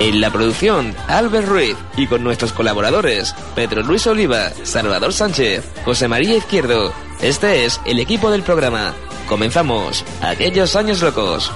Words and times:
En 0.00 0.20
la 0.20 0.30
producción, 0.30 0.94
Albert 1.08 1.48
Ruiz 1.48 1.76
y 1.96 2.06
con 2.06 2.24
nuestros 2.24 2.52
colaboradores, 2.52 3.34
Pedro 3.54 3.82
Luis 3.82 4.06
Oliva, 4.06 4.50
Salvador 4.64 5.12
Sánchez, 5.12 5.64
José 5.84 6.08
María 6.08 6.36
Izquierdo. 6.36 6.92
Este 7.20 7.64
es 7.64 7.80
el 7.84 8.00
equipo 8.00 8.30
del 8.30 8.42
programa. 8.42 8.94
Comenzamos. 9.28 10.04
Aquellos 10.20 10.74
años 10.76 11.00
locos. 11.02 11.52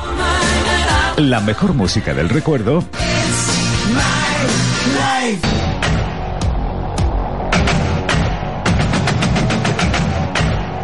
La 1.16 1.40
mejor 1.40 1.74
música 1.74 2.14
del 2.14 2.28
recuerdo. 2.28 2.84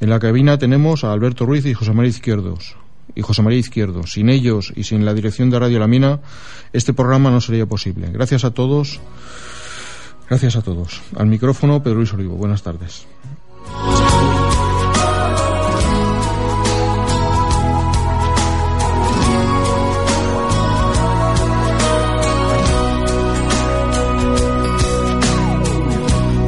En 0.00 0.08
la 0.08 0.18
cabina 0.18 0.56
tenemos 0.56 1.04
a 1.04 1.12
Alberto 1.12 1.44
Ruiz 1.44 1.66
y 1.66 1.74
José 1.74 1.92
María 1.92 2.08
Izquierdos 2.08 2.74
y 3.14 3.22
José 3.22 3.42
María 3.42 3.58
Izquierdo. 3.58 4.06
Sin 4.06 4.28
ellos 4.28 4.72
y 4.74 4.84
sin 4.84 5.04
la 5.04 5.14
dirección 5.14 5.50
de 5.50 5.58
Radio 5.58 5.78
La 5.78 5.86
Mina, 5.86 6.20
este 6.72 6.92
programa 6.92 7.30
no 7.30 7.40
sería 7.40 7.66
posible. 7.66 8.10
Gracias 8.12 8.44
a 8.44 8.52
todos. 8.52 9.00
Gracias 10.28 10.56
a 10.56 10.62
todos. 10.62 11.02
Al 11.16 11.26
micrófono, 11.26 11.82
Pedro 11.82 11.96
Luis 11.96 12.12
Olivo. 12.12 12.36
Buenas 12.36 12.62
tardes. 12.62 13.06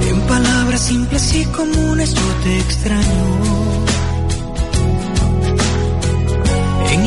En 0.09 0.21
palabras 0.27 0.81
simples 0.81 1.35
y 1.35 1.45
comunes 1.47 2.15
yo 2.15 2.23
te 2.43 2.59
extraño. 2.59 3.76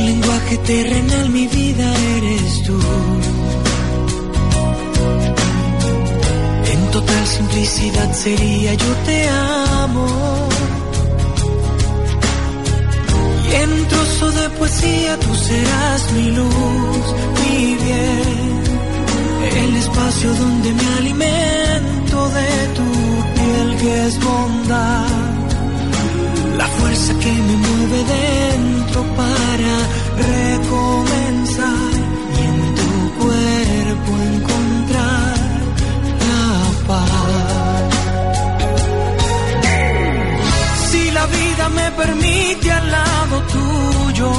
Lenguaje 0.09 0.57
terrenal 0.71 1.29
mi 1.29 1.45
vida 1.47 1.87
eres 2.17 2.63
tú. 2.65 2.77
En 6.73 6.81
total 6.95 7.25
simplicidad 7.37 8.09
sería 8.25 8.71
yo 8.83 8.91
te 9.07 9.17
amo. 9.81 10.07
Y 13.45 13.49
en 13.63 13.71
trozo 13.91 14.27
de 14.39 14.45
poesía 14.57 15.11
tú 15.23 15.31
serás 15.47 16.01
mi 16.15 16.27
luz, 16.39 17.05
mi 17.39 17.59
bien. 17.85 18.59
El 19.63 19.71
espacio 19.83 20.29
donde 20.41 20.69
me 20.79 20.87
alimento 21.01 22.17
de 22.37 22.51
tu 22.77 22.89
piel 23.35 23.69
que 23.81 23.91
es 24.07 24.15
bondad. 24.27 25.07
La 26.61 26.67
fuerza 26.77 27.11
que 27.23 27.31
me 27.47 27.55
mueve 27.65 27.99
dentro 28.17 28.99
para 29.19 29.73
recomenzar 30.27 31.91
y 32.35 32.41
en 32.51 32.59
tu 32.79 32.91
cuerpo 33.19 34.11
encontrar 34.31 35.37
la 36.27 36.47
paz. 36.87 37.89
Si 40.89 41.11
la 41.11 41.25
vida 41.25 41.69
me 41.69 41.91
permite 41.91 42.71
al 42.71 42.91
lado 42.91 43.35
tuyo, 43.55 44.31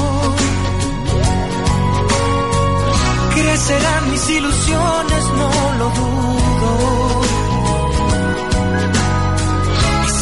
crecerán 3.35 4.11
mis 4.11 4.31
ilusiones, 4.31 5.25
no 5.39 5.51
lo 5.81 5.91
dudo. 6.01 6.71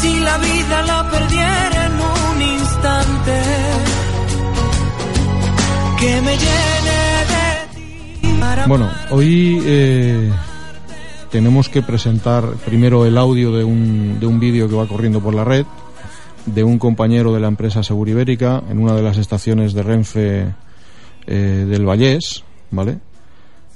Si 0.01 0.21
la 0.21 0.37
vida 0.39 0.83
la 0.83 1.11
perdiera 1.11 1.87
en 1.87 1.95
un 1.95 2.43
instante, 2.43 3.37
que 5.99 6.21
me 6.23 6.37
llene 6.37 6.99
de 7.29 7.75
ti. 7.75 8.41
Bueno, 8.67 8.89
hoy 9.11 9.61
eh, 9.65 10.31
tenemos 11.31 11.69
que 11.69 11.83
presentar 11.83 12.45
primero 12.65 13.05
el 13.05 13.19
audio 13.19 13.53
de 13.53 13.65
un, 13.65 14.21
de 14.21 14.27
un 14.27 14.39
vídeo 14.39 14.69
que 14.69 14.77
va 14.77 14.87
corriendo 14.87 15.21
por 15.21 15.35
la 15.35 15.45
red 15.45 15.67
de 16.47 16.65
un 16.65 16.79
compañero 16.79 17.35
de 17.35 17.41
la 17.41 17.49
empresa 17.49 17.83
Seguribérica 17.83 18.63
en 18.71 18.79
una 18.79 18.95
de 18.95 19.03
las 19.03 19.19
estaciones 19.19 19.73
de 19.75 19.83
Renfe 19.83 20.55
eh, 21.27 21.67
del 21.69 21.85
Vallés, 21.85 22.45
¿vale? 22.71 22.99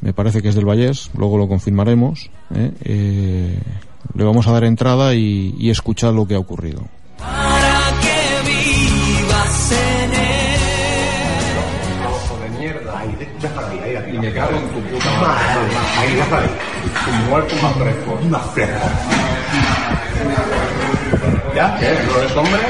Me 0.00 0.12
parece 0.12 0.42
que 0.42 0.48
es 0.48 0.54
del 0.54 0.64
Vallés, 0.64 1.10
luego 1.16 1.38
lo 1.38 1.48
confirmaremos. 1.48 2.30
¿eh? 2.54 3.58
Le 4.14 4.24
vamos 4.24 4.46
a 4.48 4.52
dar 4.52 4.64
entrada 4.64 5.14
y 5.14 5.70
escuchar 5.70 6.12
lo 6.12 6.26
que 6.26 6.34
ha 6.34 6.38
ocurrido. 6.40 6.82
Me 14.22 14.32
cago 14.32 14.56
en 14.56 14.68
tu 14.68 14.80
puta 14.82 15.10
madre. 15.20 15.42
Ahí, 15.98 16.14
déjala 16.14 16.42
ahí. 16.42 17.24
Igual 17.26 17.46
que 17.46 17.56
más 17.56 17.74
fresco. 17.74 18.18
¿Ya? 21.56 21.76
¿Qué? 21.80 21.90
¿No 22.06 22.18
eres 22.18 22.36
hombre? 22.36 22.60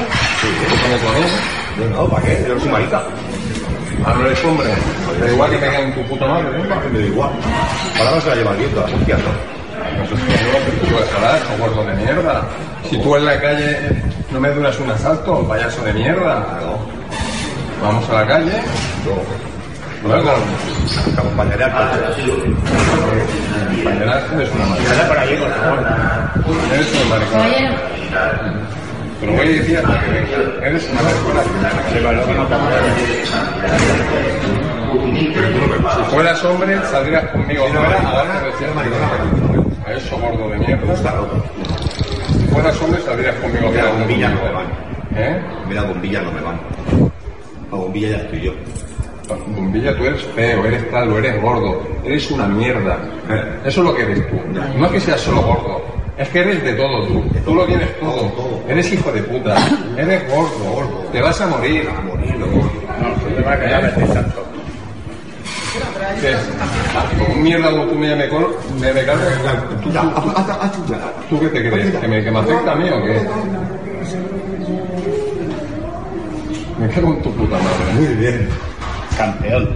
Sí. 0.41 0.47
¿Cómo 0.81 0.97
con 0.97 1.23
él? 1.23 1.29
Yo 1.77 1.89
no, 1.89 2.09
¿para 2.09 2.25
qué? 2.25 2.45
Yo 2.47 2.59
soy 2.59 2.69
marica. 2.69 3.03
Ah, 4.03 4.13
no 4.17 4.25
eres 4.25 4.43
hombre. 4.43 4.67
Da 5.19 5.31
igual 5.31 5.51
que 5.51 5.57
me 5.57 5.61
caiga 5.61 5.79
en 5.81 5.93
tu 5.93 6.01
puta 6.09 6.25
madre, 6.25 6.57
¿no? 6.57 6.89
Me 6.91 6.99
da 6.99 7.05
igual. 7.05 7.31
Ahora 7.99 8.11
no 8.15 8.21
se 8.21 8.29
la 8.29 8.35
lleva 8.35 8.51
el 8.51 8.57
viento, 8.57 8.83
hostias, 8.83 9.19
¿no? 9.19 9.53
No 9.99 10.07
sé 10.07 10.15
si 10.15 10.87
tú 10.87 10.95
hablar, 11.15 11.39
gordo 11.59 11.85
de 11.85 11.95
mierda. 11.95 12.41
Si 12.89 12.97
tú 12.97 13.15
en 13.15 13.25
la 13.25 13.39
calle 13.39 13.77
no 14.31 14.39
me 14.39 14.49
duras 14.49 14.79
un 14.79 14.89
asalto, 14.89 15.47
payaso 15.47 15.83
de 15.83 15.93
mierda. 15.93 16.43
Vamos 17.79 18.09
a 18.09 18.13
la 18.13 18.27
calle. 18.27 18.53
Luego, 20.03 20.31
Acompañaré 21.17 21.63
al 21.63 21.71
coche. 21.71 22.23
compañeras, 23.83 24.23
eres 24.33 24.49
una 24.53 24.65
maricona. 24.65 25.07
por 25.07 25.17
ahí, 25.17 25.37
por 25.37 25.49
favor. 25.49 25.79
Eres 26.73 26.93
una 26.93 27.05
maricona. 27.15 27.45
Te 29.19 29.25
lo 29.25 29.31
voy 29.33 29.41
a 29.41 29.49
decir 29.49 29.77
hasta 29.77 29.99
que 30.01 30.11
venga. 30.11 30.67
Eres 30.67 30.89
una 30.91 31.01
maricona. 31.01 31.41
Si 35.95 36.03
fueras 36.11 36.43
hombre, 36.43 36.79
saldrías 36.91 37.25
conmigo 37.31 37.63
ahora 37.65 38.09
a 38.09 38.25
darte 38.25 38.51
recién 38.51 38.75
maricona. 38.75 39.07
A 39.87 39.93
eso, 39.93 40.17
gordo 40.17 40.49
de 40.49 40.57
mierda. 40.59 40.95
Si 42.27 42.45
fueras 42.47 42.81
hombre, 42.81 43.01
saldrías 43.01 43.35
conmigo 43.35 43.69
Mira, 43.71 43.85
bombilla 43.91 44.29
no 44.29 44.41
me 44.43 44.51
van. 44.51 44.65
¿Eh? 45.15 45.41
Mira, 45.67 45.83
bombilla 45.83 46.21
no 46.21 46.31
me 46.31 46.41
van. 46.41 46.59
A 47.71 47.75
bombilla 47.75 48.09
ya 48.09 48.17
estoy 48.17 48.41
yo. 48.41 48.51
Bombilla, 49.55 49.95
tú 49.97 50.05
eres 50.05 50.21
feo, 50.35 50.65
eres 50.65 50.89
tal, 50.91 51.11
o 51.11 51.17
eres 51.19 51.41
gordo, 51.41 51.81
eres 52.05 52.29
una 52.31 52.47
mierda. 52.47 52.97
Eso 53.65 53.81
es 53.81 53.87
lo 53.87 53.95
que 53.95 54.03
eres 54.03 54.27
tú. 54.29 54.35
No 54.77 54.85
es 54.87 54.91
que 54.91 54.99
seas 54.99 55.21
solo 55.21 55.41
gordo, 55.41 55.81
es 56.17 56.29
que 56.29 56.39
eres 56.41 56.63
de 56.63 56.73
todo 56.73 57.05
tú. 57.07 57.23
Tú 57.45 57.55
lo 57.55 57.65
tienes 57.65 57.99
todo. 57.99 58.31
Eres 58.67 58.91
hijo 58.93 59.11
de 59.11 59.21
puta, 59.23 59.55
eres 59.97 60.23
gordo, 60.29 61.03
te 61.11 61.21
vas 61.21 61.39
a 61.41 61.47
morir. 61.47 61.87
A 61.89 62.01
morir, 62.01 62.35
¿Qué? 66.21 66.35
Como 67.25 67.35
mierda 67.41 67.71
como 67.71 67.85
tú 67.85 67.95
me, 67.95 68.15
me, 68.15 68.29
col- 68.29 68.55
me, 68.79 68.93
me 68.93 69.03
cargas, 69.03 69.33
¿tú, 69.81 69.89
tú. 69.89 69.89
¿Tú 71.29 71.39
qué 71.39 71.47
te 71.47 71.69
crees? 71.71 71.95
¿Que 71.95 72.07
me, 72.07 72.23
que 72.23 72.29
me 72.31 72.39
afecta 72.39 72.71
a 72.71 72.75
mí 72.75 72.87
o 72.89 73.03
qué? 73.03 73.21
Me 76.79 76.87
cago 76.89 77.13
en 77.13 77.21
tu 77.21 77.31
puta 77.33 77.55
madre. 77.57 77.93
Muy 77.95 78.15
bien. 78.15 78.47
Campeón. 79.17 79.69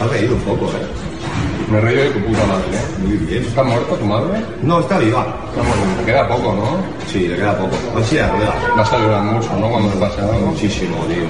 Has 0.00 0.10
reído 0.10 0.34
un 0.34 0.40
poco, 0.42 0.66
¿eh? 0.66 0.86
Me 1.70 1.78
he 1.78 1.80
reído 1.80 2.02
de 2.04 2.10
tu 2.10 2.20
puta 2.26 2.44
madre, 2.46 2.64
¿eh? 2.74 3.06
Muy 3.06 3.16
bien. 3.18 3.42
¿Está 3.44 3.62
muerta 3.62 3.94
tu 3.94 4.04
madre? 4.04 4.44
No, 4.62 4.80
está 4.80 4.98
viva. 4.98 5.24
Está 5.48 5.62
muerta. 5.62 5.96
Te 5.98 6.04
queda 6.04 6.28
poco, 6.28 6.52
¿no? 6.54 7.06
Sí, 7.06 7.28
le 7.28 7.36
queda 7.36 7.56
poco. 7.56 7.76
No 7.94 8.04
sí, 8.04 8.18
rueda. 8.18 8.54
Vas 8.76 8.92
a 8.92 8.98
llorar 8.98 9.22
mucho, 9.22 9.48
¿no? 9.58 9.70
Cuando 9.70 9.88
te 9.90 9.98
pase 9.98 10.20
algo. 10.20 10.46
Muchísimo, 10.46 10.96
tío. 11.06 11.24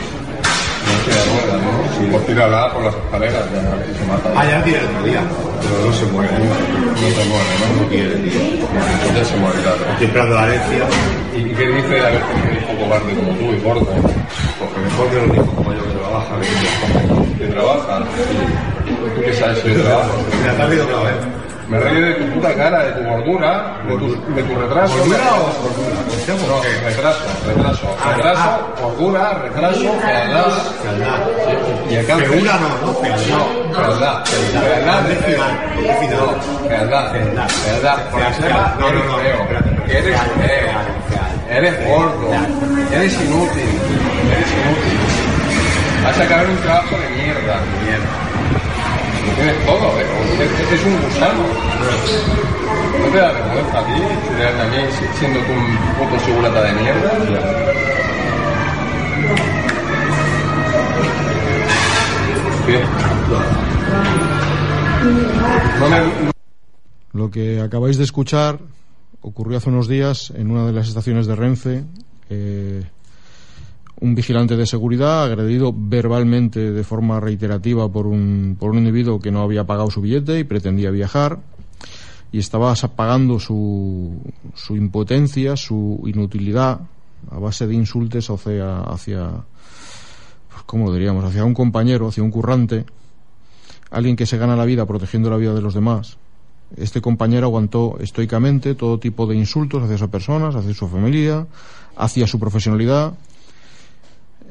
No 0.82 0.94
se 1.04 1.12
rueda, 1.30 1.56
¿no? 1.62 1.70
Sí. 1.94 2.08
Pues 2.10 2.26
tírala 2.26 2.72
por 2.72 2.82
las 2.82 2.94
escaleras, 2.94 3.44
ya, 3.52 3.86
si 3.86 3.98
se 3.98 4.04
mata. 4.06 4.32
Ah, 4.34 4.44
ya 4.44 4.64
tiene 4.64 4.78
el 4.78 4.86
otro 4.86 5.04
día. 5.04 5.22
Pero 5.60 5.86
no 5.86 5.92
se 5.92 6.06
muere. 6.06 6.32
¿eh? 6.32 6.48
No 7.02 7.08
se 7.12 7.24
muere, 7.28 7.52
¿no? 7.60 7.82
No 7.82 7.88
quiere, 7.88 8.14
tío. 8.16 8.40
Entonces 8.40 9.28
se 9.28 9.36
muere, 9.36 9.60
claro. 9.60 9.78
Estoy 9.92 10.06
esperando 10.06 10.34
la 10.34 10.46
herencia. 10.48 10.84
¿Y 11.36 11.54
qué 11.54 11.68
dice 11.68 11.88
de 11.88 12.06
haber 12.06 12.22
tenido 12.22 12.48
un 12.50 12.56
hijo 12.56 12.72
cobarde 12.82 13.14
como 13.14 13.30
tú 13.38 13.44
y 13.52 13.60
gordo? 13.60 13.86
Porque 14.58 14.80
mejor 14.80 15.06
que 15.10 15.26
los 15.26 15.36
hijos 15.36 15.54
como 15.54 15.72
yo 15.72 15.82
que 16.12 16.18
trabaja. 16.18 16.40
Que 17.38 17.46
¿Que 17.46 17.52
trabaja? 17.52 17.98
¿Tú 19.14 19.20
qué 19.22 19.32
sabes 19.34 19.64
de 19.64 19.74
trabajo? 19.74 20.10
Mira, 20.40 20.56
te 20.56 20.62
has 20.62 20.68
reído 20.68 20.84
otra 20.84 21.10
vez. 21.10 21.16
Me 21.68 21.78
reí 21.78 22.00
de 22.02 22.12
tu 22.14 22.34
puta 22.34 22.54
cara, 22.54 22.84
de 22.84 22.92
tu 22.92 23.08
gordura, 23.08 23.80
de 23.88 23.96
tu, 23.96 24.34
de 24.34 24.42
tu 24.42 24.60
retraso. 24.60 24.98
¿Gordura 24.98 25.18
o 25.32 25.62
gordura? 25.62 26.02
No, 26.28 26.62
retraso, 26.86 27.24
retraso. 27.46 27.96
Retraso, 28.14 28.74
gordura, 28.82 29.32
retraso, 29.42 29.92
fealdad. 30.00 30.44
Fealdad. 30.82 31.20
Y 31.88 32.06
cáncer. 32.06 32.28
Feura 32.28 32.58
no, 32.58 32.86
no, 32.86 32.94
fealdad. 32.94 33.26
No, 33.28 33.74
fealdad. 33.74 34.24
Fealdad 34.26 35.00
de 35.02 35.14
¿Dónde 35.14 35.26
final? 35.26 35.50
No, 36.10 36.68
fealdad. 36.68 37.12
Fealdad. 37.12 37.48
Fealdad. 37.48 37.98
Por 38.10 38.20
Fealdad. 38.20 38.74
No, 38.78 38.92
no, 38.92 39.04
no. 39.04 39.86
Que 39.86 39.98
eres 39.98 40.20
feo. 40.20 41.02
Eres 41.48 41.86
gordo. 41.86 42.28
Eres 42.92 43.14
inútil. 43.14 43.70
Eres 44.30 44.52
inútil. 44.52 45.01
Vas 46.04 46.18
a 46.18 46.22
acabar 46.24 46.46
un 46.48 46.56
trabajo 46.58 46.96
de 46.98 47.08
mierda. 47.22 47.60
Mierda. 47.84 48.10
Lo 49.26 49.32
tienes 49.34 49.66
todo, 49.66 50.00
¿eh? 50.00 50.06
Es, 50.40 50.72
es 50.72 50.84
un 50.86 51.00
gusano. 51.02 51.42
¿No 53.00 53.06
te 53.12 53.18
da 53.18 53.32
vergüenza 53.32 53.78
a 53.78 53.84
ti 53.86 53.92
mí 53.92 54.92
si- 54.92 55.18
siendo 55.18 55.40
tú 55.40 55.52
un 55.52 55.76
puto 55.98 56.24
segurata 56.24 56.62
de 56.62 56.72
mierda? 56.72 57.10
¿Qué? 62.66 62.80
Lo 67.12 67.30
que 67.30 67.60
acabáis 67.60 67.98
de 67.98 68.04
escuchar 68.04 68.58
ocurrió 69.20 69.58
hace 69.58 69.68
unos 69.68 69.88
días 69.88 70.32
en 70.36 70.50
una 70.50 70.64
de 70.66 70.72
las 70.72 70.88
estaciones 70.88 71.26
de 71.26 71.34
Renfe. 71.36 71.84
eh, 72.30 72.84
un 74.02 74.16
vigilante 74.16 74.56
de 74.56 74.66
seguridad 74.66 75.22
agredido 75.22 75.72
verbalmente 75.72 76.72
de 76.72 76.82
forma 76.82 77.20
reiterativa 77.20 77.88
por 77.88 78.08
un, 78.08 78.56
por 78.58 78.72
un 78.72 78.78
individuo 78.78 79.20
que 79.20 79.30
no 79.30 79.42
había 79.42 79.64
pagado 79.64 79.92
su 79.92 80.00
billete 80.00 80.40
y 80.40 80.44
pretendía 80.44 80.90
viajar 80.90 81.38
y 82.32 82.40
estaba 82.40 82.74
pagando 82.96 83.38
su, 83.38 84.20
su 84.56 84.76
impotencia, 84.76 85.56
su 85.56 86.02
inutilidad 86.04 86.80
a 87.30 87.38
base 87.38 87.68
de 87.68 87.74
insultos 87.74 88.28
hacia, 88.28 88.80
hacia 88.80 89.30
pues, 90.50 90.62
¿cómo 90.66 90.92
diríamos? 90.92 91.24
hacia 91.24 91.44
un 91.44 91.54
compañero, 91.54 92.08
hacia 92.08 92.24
un 92.24 92.32
currante, 92.32 92.84
alguien 93.92 94.16
que 94.16 94.26
se 94.26 94.36
gana 94.36 94.56
la 94.56 94.64
vida 94.64 94.84
protegiendo 94.84 95.30
la 95.30 95.36
vida 95.36 95.54
de 95.54 95.62
los 95.62 95.74
demás. 95.74 96.18
Este 96.76 97.00
compañero 97.00 97.46
aguantó 97.46 97.98
estoicamente 98.00 98.74
todo 98.74 98.98
tipo 98.98 99.28
de 99.28 99.36
insultos 99.36 99.84
hacia 99.84 99.94
esa 99.94 100.08
persona, 100.08 100.48
hacia 100.48 100.74
su 100.74 100.88
familia, 100.88 101.46
hacia 101.96 102.26
su 102.26 102.40
profesionalidad. 102.40 103.12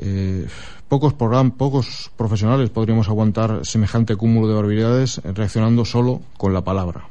Eh, 0.04 0.48
pocos, 0.88 1.14
program- 1.14 1.52
pocos 1.52 2.10
profesionales 2.18 2.72
podríamos 2.72 3.08
aguantar 3.08 3.66
semejante 3.68 4.16
cúmulo 4.16 4.48
de 4.48 4.56
barbaridades 4.56 5.22
reaccionando 5.24 5.86
solo 5.86 6.22
con 6.38 6.54
la 6.54 6.64
palabra. 6.64 7.08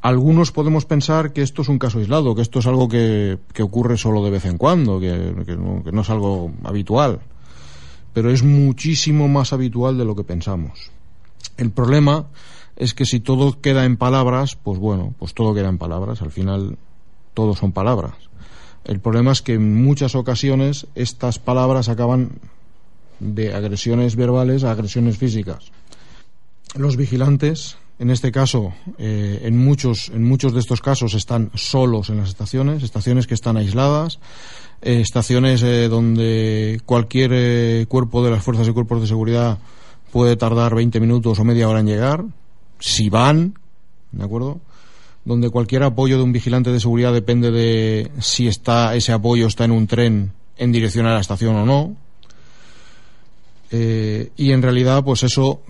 Algunos 0.00 0.50
podemos 0.50 0.84
pensar 0.84 1.32
que 1.32 1.42
esto 1.42 1.62
es 1.62 1.68
un 1.68 1.78
caso 1.78 1.98
aislado, 1.98 2.34
que 2.34 2.42
esto 2.42 2.58
es 2.58 2.66
algo 2.66 2.88
que, 2.88 3.38
que 3.52 3.62
ocurre 3.62 3.96
solo 3.96 4.24
de 4.24 4.30
vez 4.30 4.46
en 4.46 4.56
cuando, 4.58 4.98
que, 4.98 5.34
que 5.46 5.56
no, 5.56 5.84
que 5.84 5.92
no 5.92 6.00
es 6.00 6.10
algo 6.10 6.50
habitual, 6.64 7.20
pero 8.12 8.30
es 8.30 8.42
muchísimo 8.42 9.28
más 9.28 9.52
habitual 9.52 9.96
de 9.98 10.04
lo 10.04 10.16
que 10.16 10.24
pensamos. 10.24 10.90
El 11.56 11.70
problema 11.70 12.26
es 12.76 12.94
que 12.94 13.04
si 13.04 13.20
todo 13.20 13.60
queda 13.60 13.84
en 13.84 13.96
palabras, 13.96 14.56
pues 14.56 14.78
bueno, 14.78 15.14
pues 15.18 15.34
todo 15.34 15.54
queda 15.54 15.68
en 15.68 15.78
palabras. 15.78 16.22
Al 16.22 16.32
final, 16.32 16.78
todo 17.34 17.54
son 17.54 17.72
palabras. 17.72 18.14
El 18.84 19.00
problema 19.00 19.32
es 19.32 19.42
que 19.42 19.54
en 19.54 19.82
muchas 19.82 20.14
ocasiones 20.14 20.86
estas 20.94 21.38
palabras 21.38 21.88
acaban 21.88 22.32
de 23.20 23.54
agresiones 23.54 24.16
verbales 24.16 24.64
a 24.64 24.72
agresiones 24.72 25.18
físicas. 25.18 25.70
Los 26.74 26.96
vigilantes, 26.96 27.76
en 27.98 28.10
este 28.10 28.32
caso, 28.32 28.72
eh, 28.98 29.40
en 29.44 29.56
muchos, 29.56 30.08
en 30.08 30.24
muchos 30.24 30.52
de 30.54 30.60
estos 30.60 30.80
casos 30.80 31.14
están 31.14 31.50
solos 31.54 32.10
en 32.10 32.18
las 32.18 32.30
estaciones, 32.30 32.82
estaciones 32.82 33.26
que 33.26 33.34
están 33.34 33.56
aisladas, 33.56 34.18
eh, 34.84 35.00
estaciones 35.00 35.62
eh, 35.62 35.88
donde 35.88 36.80
cualquier 36.84 37.30
eh, 37.32 37.86
cuerpo 37.88 38.24
de 38.24 38.32
las 38.32 38.42
fuerzas 38.42 38.66
y 38.66 38.72
cuerpos 38.72 39.00
de 39.00 39.06
seguridad 39.06 39.58
puede 40.10 40.36
tardar 40.36 40.74
20 40.74 40.98
minutos 40.98 41.38
o 41.38 41.44
media 41.44 41.68
hora 41.68 41.80
en 41.80 41.86
llegar, 41.86 42.24
si 42.80 43.08
van, 43.08 43.54
¿de 44.10 44.24
acuerdo? 44.24 44.60
Donde 45.24 45.50
cualquier 45.50 45.84
apoyo 45.84 46.16
de 46.16 46.24
un 46.24 46.32
vigilante 46.32 46.70
de 46.70 46.80
seguridad 46.80 47.12
depende 47.12 47.50
de 47.50 48.10
si 48.20 48.48
está 48.48 48.94
ese 48.96 49.12
apoyo 49.12 49.46
está 49.46 49.64
en 49.64 49.70
un 49.70 49.86
tren 49.86 50.32
en 50.56 50.72
dirección 50.72 51.06
a 51.06 51.14
la 51.14 51.20
estación 51.20 51.56
o 51.56 51.66
no. 51.66 51.96
Eh, 53.70 54.30
y 54.36 54.52
en 54.52 54.62
realidad, 54.62 55.02
pues 55.04 55.22
eso 55.22 55.62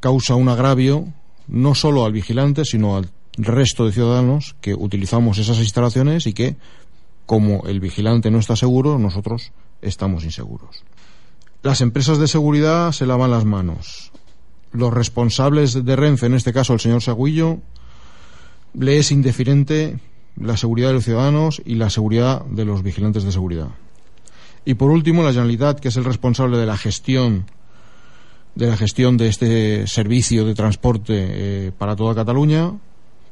causa 0.00 0.34
un 0.34 0.48
agravio 0.48 1.06
no 1.48 1.74
solo 1.74 2.04
al 2.04 2.12
vigilante, 2.12 2.64
sino 2.64 2.96
al 2.96 3.10
resto 3.36 3.86
de 3.86 3.92
ciudadanos 3.92 4.56
que 4.60 4.74
utilizamos 4.74 5.38
esas 5.38 5.58
instalaciones 5.58 6.26
y 6.26 6.32
que, 6.32 6.56
como 7.26 7.64
el 7.66 7.80
vigilante 7.80 8.30
no 8.30 8.38
está 8.38 8.56
seguro, 8.56 8.98
nosotros 8.98 9.52
estamos 9.80 10.24
inseguros. 10.24 10.82
Las 11.62 11.80
empresas 11.80 12.18
de 12.18 12.28
seguridad 12.28 12.92
se 12.92 13.06
lavan 13.06 13.30
las 13.30 13.44
manos. 13.44 14.12
Los 14.72 14.92
responsables 14.92 15.84
de 15.84 15.96
Renfe, 15.96 16.26
en 16.26 16.34
este 16.34 16.52
caso 16.52 16.72
el 16.72 16.80
señor 16.80 17.02
Sagüillo, 17.02 17.58
le 18.74 18.98
es 18.98 19.10
indiferente 19.12 19.98
la 20.36 20.56
seguridad 20.56 20.88
de 20.88 20.94
los 20.94 21.04
ciudadanos 21.04 21.62
y 21.64 21.74
la 21.74 21.90
seguridad 21.90 22.44
de 22.46 22.64
los 22.64 22.82
vigilantes 22.82 23.24
de 23.24 23.32
seguridad. 23.32 23.68
Y 24.64 24.74
por 24.74 24.90
último, 24.90 25.22
la 25.22 25.32
Generalitat, 25.32 25.80
que 25.80 25.88
es 25.88 25.96
el 25.96 26.04
responsable 26.04 26.56
de 26.56 26.66
la 26.66 26.76
gestión 26.76 27.46
de 28.54 28.66
la 28.66 28.76
gestión 28.76 29.16
de 29.16 29.28
este 29.28 29.86
servicio 29.86 30.44
de 30.44 30.54
transporte 30.54 31.14
eh, 31.16 31.72
para 31.76 31.96
toda 31.96 32.14
Cataluña, 32.14 32.72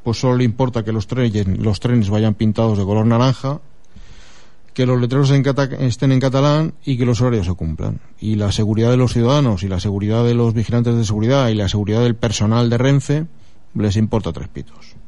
pues 0.02 0.18
solo 0.18 0.36
le 0.36 0.44
importa 0.44 0.82
que 0.82 0.92
los 0.92 1.06
trenes, 1.06 2.10
vayan 2.10 2.34
pintados 2.34 2.78
de 2.78 2.84
color 2.84 3.06
naranja, 3.06 3.60
que 4.72 4.86
los 4.86 5.00
letreros 5.00 5.30
en 5.30 5.44
estén 5.80 6.12
en 6.12 6.20
catalán 6.20 6.74
y 6.84 6.96
que 6.96 7.04
los 7.04 7.20
horarios 7.20 7.46
se 7.46 7.52
cumplan. 7.52 8.00
Y 8.18 8.36
la 8.36 8.50
seguridad 8.50 8.90
de 8.90 8.96
los 8.96 9.12
ciudadanos 9.12 9.62
y 9.62 9.68
la 9.68 9.80
seguridad 9.80 10.24
de 10.24 10.34
los 10.34 10.54
vigilantes 10.54 10.94
de 10.94 11.04
seguridad 11.04 11.48
y 11.48 11.54
la 11.54 11.68
seguridad 11.68 12.02
del 12.02 12.14
personal 12.14 12.70
de 12.70 12.78
Renfe 12.78 13.26
les 13.74 13.96
importa 13.96 14.32
tres 14.32 14.48
pitos. 14.48 14.99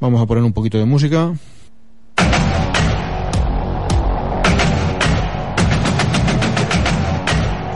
Vamos 0.00 0.22
a 0.22 0.26
poner 0.26 0.42
un 0.42 0.52
poquito 0.52 0.78
de 0.78 0.86
música. 0.86 1.34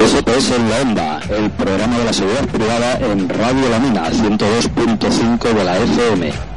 SPS 0.00 0.56
en 0.56 0.70
la 0.70 0.80
Onda, 0.80 1.20
el 1.28 1.50
programa 1.50 1.98
de 1.98 2.04
la 2.04 2.12
seguridad 2.14 2.48
privada 2.48 2.98
en 2.98 3.28
Radio 3.28 3.68
La 3.68 3.78
Mina, 3.78 4.10
102.5 4.10 5.52
de 5.52 5.64
la 5.64 5.76
FM. 5.76 6.53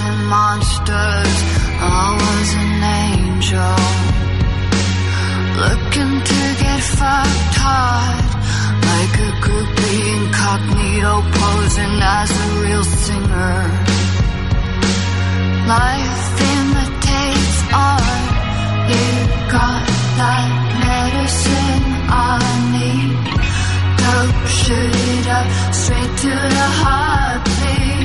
And 0.00 0.26
monsters, 0.26 1.36
I 1.80 2.06
was 2.22 2.48
an 2.62 2.82
angel. 3.06 3.78
Looking 5.64 6.14
to 6.30 6.40
get 6.62 6.80
fucked 6.98 7.56
hard, 7.62 8.28
like 8.90 9.14
a 9.26 9.30
groupie 9.44 10.02
incognito 10.18 11.14
posing 11.38 11.96
as 12.18 12.30
a 12.30 12.46
real 12.62 12.84
singer. 12.84 13.58
Life 15.66 16.24
imitates 16.54 17.58
art. 17.74 18.24
You 18.92 19.06
got 19.50 19.86
that 20.20 20.50
medicine 20.86 21.86
I 22.08 22.38
need. 22.76 23.18
Dope, 24.00 24.46
shoot 24.62 24.94
it 25.12 25.26
up 25.38 25.48
straight 25.74 26.12
to 26.24 26.32
the 26.56 26.68
heart, 26.80 27.44
please. 27.44 27.97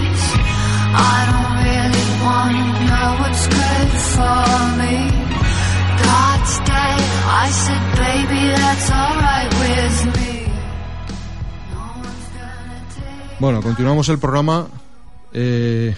Bueno, 13.43 13.61
continuamos 13.61 14.07
el 14.07 14.19
programa. 14.19 14.67
Eh, 15.33 15.93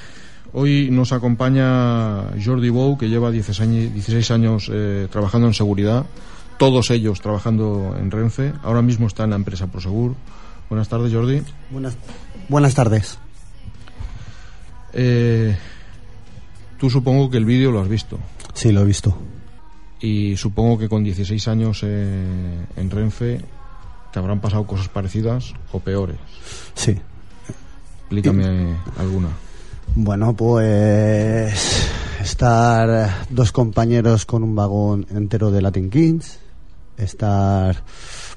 hoy 0.54 0.90
nos 0.90 1.12
acompaña 1.12 2.32
Jordi 2.44 2.70
Bou, 2.70 2.98
que 2.98 3.08
lleva 3.08 3.30
16 3.30 3.62
años, 3.62 3.94
16 3.94 4.32
años 4.32 4.72
eh, 4.74 5.08
trabajando 5.12 5.46
en 5.46 5.54
seguridad, 5.54 6.08
todos 6.58 6.90
ellos 6.90 7.22
trabajando 7.22 7.96
en 8.00 8.10
Renfe. 8.10 8.52
Ahora 8.64 8.82
mismo 8.82 9.06
está 9.06 9.26
en 9.26 9.30
la 9.30 9.36
empresa 9.36 9.68
Prosegur. 9.68 10.16
Buenas 10.70 10.90
tardes, 10.90 11.14
Jordi. 11.14 11.44
Buenas, 11.70 11.96
buenas 12.50 12.74
tardes. 12.74 13.20
Eh, 14.96 15.56
tú 16.80 16.90
supongo 16.90 17.30
que 17.30 17.38
el 17.38 17.46
vídeo 17.46 17.72
lo 17.72 17.82
has 17.82 17.90
visto. 17.90 18.18
Sí, 18.54 18.72
lo 18.72 18.82
he 18.82 18.86
visto. 18.86 19.16
Y 20.00 20.38
supongo 20.38 20.78
que 20.78 20.90
con 20.90 21.04
16 21.04 21.48
años 21.50 21.82
eh, 21.84 22.66
en 22.78 22.90
Renfe 22.90 23.42
te 24.12 24.20
habrán 24.20 24.40
pasado 24.40 24.66
cosas 24.66 24.88
parecidas 24.88 25.54
o 25.72 25.80
peores. 25.80 26.18
Sí. 26.74 26.98
Explícame 28.00 28.76
alguna. 28.98 29.30
Bueno, 29.96 30.36
pues 30.36 31.90
estar 32.22 33.28
dos 33.30 33.52
compañeros 33.52 34.26
con 34.26 34.44
un 34.44 34.56
vagón 34.56 35.06
entero 35.12 35.52
de 35.52 35.62
Latin 35.62 35.90
Kings, 35.90 36.40
estar, 36.98 37.84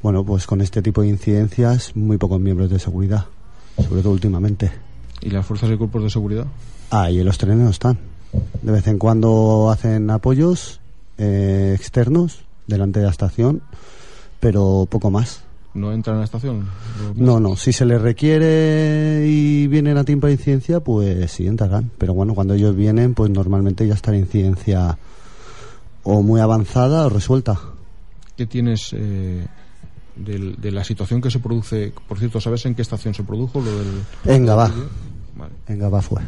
bueno, 0.02 0.24
pues 0.24 0.46
con 0.46 0.60
este 0.60 0.82
tipo 0.82 1.02
de 1.02 1.08
incidencias, 1.08 1.94
muy 1.94 2.18
pocos 2.18 2.40
miembros 2.40 2.70
de 2.70 2.78
seguridad, 2.78 3.26
sobre 3.76 4.02
todo 4.02 4.12
últimamente. 4.12 4.88
¿Y 5.20 5.30
las 5.30 5.44
fuerzas 5.46 5.70
y 5.70 5.76
cuerpos 5.76 6.02
de 6.02 6.10
seguridad? 6.10 6.46
Ah, 6.90 7.10
y 7.10 7.18
en 7.20 7.26
los 7.26 7.38
trenes 7.38 7.58
no 7.58 7.70
están. 7.70 7.98
De 8.62 8.72
vez 8.72 8.87
en 8.87 8.98
cuando 8.98 9.70
hacen 9.70 10.10
apoyos 10.10 10.80
eh, 11.18 11.72
externos 11.76 12.40
delante 12.66 13.00
de 13.00 13.06
la 13.06 13.10
estación, 13.12 13.62
pero 14.40 14.87
poco 14.90 15.10
más. 15.10 15.42
¿No 15.75 15.92
entran 15.92 16.16
en 16.16 16.20
la 16.20 16.25
estación? 16.25 16.66
No, 17.14 17.40
no, 17.40 17.56
si 17.56 17.72
se 17.72 17.84
les 17.84 18.00
requiere 18.00 19.25
y 19.28 19.66
vienen 19.68 19.96
a 19.98 20.04
tiempo 20.04 20.26
de 20.26 20.32
incidencia, 20.34 20.80
pues 20.80 21.30
sí 21.30 21.46
entrarán. 21.46 21.90
Pero 21.98 22.14
bueno, 22.14 22.34
cuando 22.34 22.54
ellos 22.54 22.75
vienen, 22.75 23.14
pues 23.14 23.30
normalmente 23.30 23.87
ya 23.87 23.94
está 23.94 24.10
la 24.10 24.18
incidencia 24.18 24.98
o 26.02 26.22
muy 26.22 26.40
avanzada 26.40 27.06
o 27.06 27.08
resuelta. 27.10 27.58
¿Qué 28.37 28.46
tienes 28.46 28.90
eh, 28.92 29.46
del- 30.16 30.56
de, 30.56 30.70
la 30.72 30.84
situación 30.84 31.20
que 31.20 31.30
se 31.30 31.38
produce? 31.38 31.92
Por 32.08 32.18
cierto, 32.18 32.40
¿sabes 32.40 32.64
en 32.66 32.75
qué 32.75 32.82
estación 32.82 33.14
se 33.14 33.22
produjo 33.22 33.60
lo 33.60 33.70
del... 33.78 33.88
En 34.25 34.46
Gabá. 34.46 34.72
Vale. 35.38 35.52
En 35.68 35.78
Gabá 35.78 36.02
fue. 36.02 36.21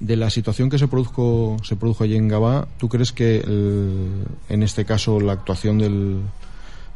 De 0.00 0.16
la 0.16 0.28
situación 0.30 0.68
que 0.68 0.78
se 0.78 0.88
produjo, 0.88 1.56
se 1.62 1.76
produjo 1.76 2.02
allí 2.04 2.16
en 2.16 2.26
Gabá, 2.28 2.66
¿tú 2.78 2.88
crees 2.88 3.12
que 3.12 3.36
el- 3.38 4.24
en 4.48 4.62
este 4.64 4.84
caso 4.84 5.20
la 5.20 5.32
actuación 5.34 5.78
del, 5.78 6.20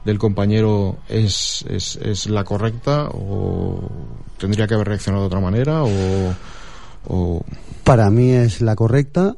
del 0.05 0.19
compañero 0.19 0.97
es, 1.09 1.65
es, 1.69 1.97
es 1.97 2.27
la 2.29 2.43
correcta 2.43 3.09
o 3.13 3.89
tendría 4.39 4.67
que 4.67 4.75
haber 4.75 4.89
reaccionado 4.89 5.23
de 5.23 5.27
otra 5.29 5.41
manera 5.41 5.85
o, 5.85 6.35
o 7.09 7.45
Para 7.85 8.11
mí 8.11 8.31
es 8.31 8.61
la 8.61 8.75
correcta. 8.75 9.37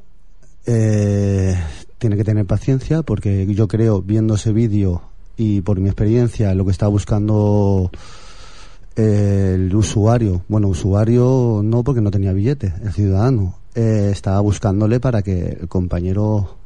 eh, 0.67 1.55
tiene 1.99 2.17
que 2.17 2.25
tener 2.25 2.47
paciencia 2.47 3.03
porque 3.03 3.47
yo 3.55 3.69
creo, 3.69 4.01
viendo 4.01 4.37
ese 4.37 4.53
vídeo 4.53 5.03
y 5.37 5.61
por 5.61 5.79
mi 5.81 5.89
experiencia, 5.89 6.55
lo 6.55 6.65
que 6.65 6.71
está 6.71 6.87
buscando 6.89 7.91
el 8.99 9.73
usuario, 9.77 10.43
bueno, 10.49 10.67
usuario 10.67 11.61
no 11.63 11.85
porque 11.85 12.01
no 12.01 12.11
tenía 12.11 12.33
billete, 12.33 12.75
el 12.83 12.93
ciudadano, 12.93 13.55
eh, 13.77 14.09
estaba 14.11 14.41
buscándole 14.41 14.99
para 14.99 15.23
que 15.23 15.57
el 15.61 15.69
compañero 15.69 16.57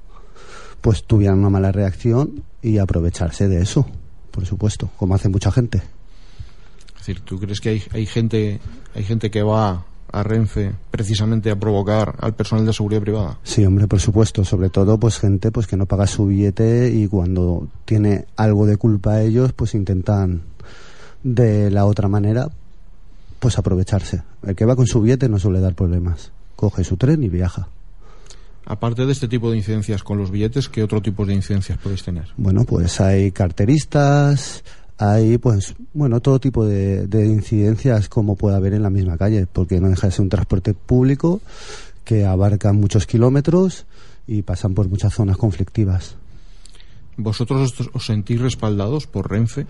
pues 0.80 1.04
tuviera 1.04 1.34
una 1.34 1.50
mala 1.50 1.72
reacción 1.72 2.42
y 2.62 2.78
aprovecharse 2.78 3.48
de 3.48 3.60
eso, 3.60 3.86
por 4.30 4.46
supuesto, 4.46 4.88
como 4.96 5.14
hace 5.14 5.28
mucha 5.28 5.52
gente. 5.52 5.78
es 5.78 7.06
decir, 7.06 7.20
¿tú 7.20 7.38
crees 7.38 7.60
que 7.60 7.68
hay, 7.68 7.82
hay 7.92 8.06
gente 8.06 8.60
hay 8.94 9.04
gente 9.04 9.30
que 9.30 9.42
va 9.42 9.84
a 10.12 10.22
Renfe 10.22 10.72
precisamente 10.90 11.50
a 11.50 11.56
provocar 11.56 12.16
al 12.20 12.34
personal 12.34 12.66
de 12.66 12.72
seguridad 12.72 13.00
privada? 13.00 13.38
Sí, 13.42 13.64
hombre, 13.64 13.88
por 13.88 14.00
supuesto. 14.00 14.44
Sobre 14.44 14.68
todo, 14.68 14.98
pues 14.98 15.18
gente 15.18 15.50
pues 15.50 15.66
que 15.66 15.76
no 15.76 15.86
paga 15.86 16.06
su 16.06 16.26
billete 16.26 16.90
y 16.90 17.08
cuando 17.08 17.68
tiene 17.84 18.26
algo 18.36 18.66
de 18.66 18.76
culpa 18.76 19.12
a 19.12 19.22
ellos, 19.22 19.52
pues 19.52 19.74
intentan 19.74 20.42
de 21.22 21.70
la 21.70 21.86
otra 21.86 22.08
manera, 22.08 22.50
pues 23.38 23.58
aprovecharse. 23.58 24.22
El 24.42 24.54
que 24.54 24.64
va 24.64 24.76
con 24.76 24.86
su 24.86 25.00
billete 25.00 25.28
no 25.28 25.38
suele 25.38 25.60
dar 25.60 25.74
problemas. 25.74 26.32
Coge 26.56 26.84
su 26.84 26.96
tren 26.96 27.22
y 27.22 27.28
viaja. 27.28 27.68
Aparte 28.64 29.04
de 29.06 29.12
este 29.12 29.26
tipo 29.26 29.50
de 29.50 29.56
incidencias 29.56 30.04
con 30.04 30.18
los 30.18 30.30
billetes, 30.30 30.68
¿qué 30.68 30.82
otro 30.82 31.02
tipo 31.02 31.26
de 31.26 31.34
incidencias 31.34 31.78
podéis 31.78 32.04
tener? 32.04 32.28
Bueno, 32.36 32.64
pues 32.64 33.00
hay 33.00 33.32
carteristas, 33.32 34.62
hay 34.98 35.38
pues, 35.38 35.74
bueno, 35.92 36.20
todo 36.20 36.38
tipo 36.38 36.64
de, 36.64 37.08
de 37.08 37.26
incidencias 37.26 38.08
como 38.08 38.36
puede 38.36 38.56
haber 38.56 38.74
en 38.74 38.84
la 38.84 38.90
misma 38.90 39.18
calle, 39.18 39.46
porque 39.52 39.80
no 39.80 39.88
deja 39.88 40.06
de 40.06 40.12
ser 40.12 40.22
un 40.22 40.28
transporte 40.28 40.74
público 40.74 41.40
que 42.04 42.24
abarca 42.24 42.72
muchos 42.72 43.06
kilómetros 43.06 43.86
y 44.28 44.42
pasan 44.42 44.74
por 44.74 44.88
muchas 44.88 45.14
zonas 45.14 45.36
conflictivas. 45.36 46.14
¿Vosotros 47.16 47.80
os, 47.80 47.90
os 47.92 48.06
sentís 48.06 48.40
respaldados 48.40 49.08
por 49.08 49.28
Renfe? 49.30 49.66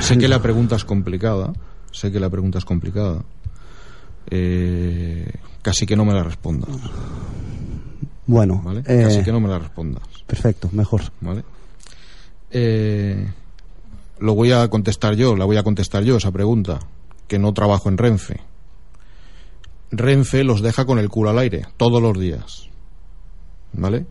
Sé 0.00 0.18
que 0.18 0.28
la 0.28 0.42
pregunta 0.42 0.76
es 0.76 0.84
complicada, 0.84 1.52
sé 1.92 2.10
que 2.10 2.18
la 2.20 2.28
pregunta 2.30 2.58
es 2.58 2.64
complicada. 2.64 3.22
Eh, 4.30 5.30
casi 5.62 5.86
que 5.86 5.96
no 5.96 6.04
me 6.04 6.12
la 6.14 6.22
respondas, 6.22 6.70
Bueno, 8.26 8.62
¿vale? 8.64 8.80
eh, 8.86 9.02
Casi 9.04 9.22
que 9.22 9.32
no 9.32 9.40
me 9.40 9.48
la 9.48 9.58
respondas, 9.58 10.02
perfecto, 10.26 10.68
mejor. 10.72 11.02
¿vale? 11.20 11.44
Eh, 12.50 13.28
lo 14.20 14.34
voy 14.34 14.52
a 14.52 14.68
contestar 14.68 15.14
yo, 15.14 15.36
la 15.36 15.44
voy 15.44 15.56
a 15.56 15.62
contestar 15.64 16.02
yo 16.04 16.16
esa 16.16 16.30
pregunta, 16.30 16.78
que 17.28 17.38
no 17.38 17.52
trabajo 17.52 17.88
en 17.88 17.98
Renfe. 17.98 18.40
Renfe 19.90 20.42
los 20.44 20.62
deja 20.62 20.84
con 20.86 20.98
el 20.98 21.08
culo 21.08 21.30
al 21.30 21.38
aire 21.38 21.66
todos 21.76 22.00
los 22.00 22.18
días. 22.18 22.68
¿Vale? 23.74 24.06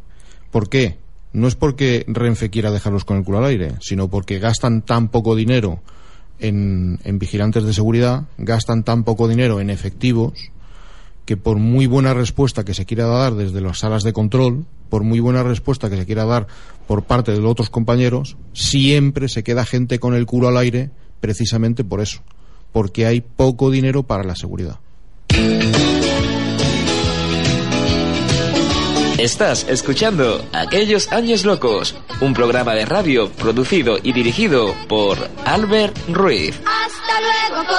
¿Por 0.51 0.69
qué? 0.69 0.99
No 1.33 1.47
es 1.47 1.55
porque 1.55 2.03
Renfe 2.07 2.49
quiera 2.49 2.71
dejarlos 2.71 3.05
con 3.05 3.17
el 3.17 3.23
culo 3.23 3.37
al 3.37 3.45
aire, 3.45 3.75
sino 3.79 4.09
porque 4.09 4.39
gastan 4.39 4.81
tan 4.81 5.07
poco 5.07 5.35
dinero 5.35 5.81
en, 6.39 6.99
vigilantes 7.19 7.63
de 7.63 7.73
seguridad, 7.73 8.23
gastan 8.37 8.83
tan 8.83 9.03
poco 9.03 9.27
dinero 9.27 9.59
en 9.61 9.69
efectivos, 9.69 10.33
que 11.25 11.37
por 11.37 11.57
muy 11.57 11.85
buena 11.85 12.13
respuesta 12.13 12.65
que 12.65 12.73
se 12.73 12.85
quiera 12.85 13.05
dar 13.05 13.35
desde 13.35 13.61
las 13.61 13.79
salas 13.79 14.03
de 14.03 14.11
control, 14.11 14.65
por 14.89 15.03
muy 15.03 15.19
buena 15.19 15.43
respuesta 15.43 15.89
que 15.89 15.97
se 15.97 16.05
quiera 16.05 16.25
dar 16.25 16.47
por 16.87 17.03
parte 17.03 17.31
de 17.31 17.39
los 17.39 17.51
otros 17.51 17.69
compañeros, 17.69 18.35
siempre 18.53 19.29
se 19.29 19.43
queda 19.43 19.65
gente 19.65 19.99
con 19.99 20.15
el 20.15 20.25
culo 20.25 20.49
al 20.49 20.57
aire 20.57 20.89
precisamente 21.21 21.83
por 21.83 22.01
eso, 22.01 22.21
porque 22.73 23.05
hay 23.05 23.21
poco 23.21 23.71
dinero 23.71 24.03
para 24.03 24.23
la 24.23 24.35
seguridad. 24.35 24.79
Estás 29.21 29.67
escuchando 29.69 30.43
Aquellos 30.51 31.11
Años 31.11 31.45
Locos, 31.45 31.93
un 32.21 32.33
programa 32.33 32.73
de 32.73 32.85
radio 32.85 33.29
producido 33.29 33.99
y 34.01 34.13
dirigido 34.13 34.73
por 34.87 35.15
Albert 35.45 35.95
Ruiz. 36.07 36.59
Hasta 36.65 37.21
luego, 37.21 37.71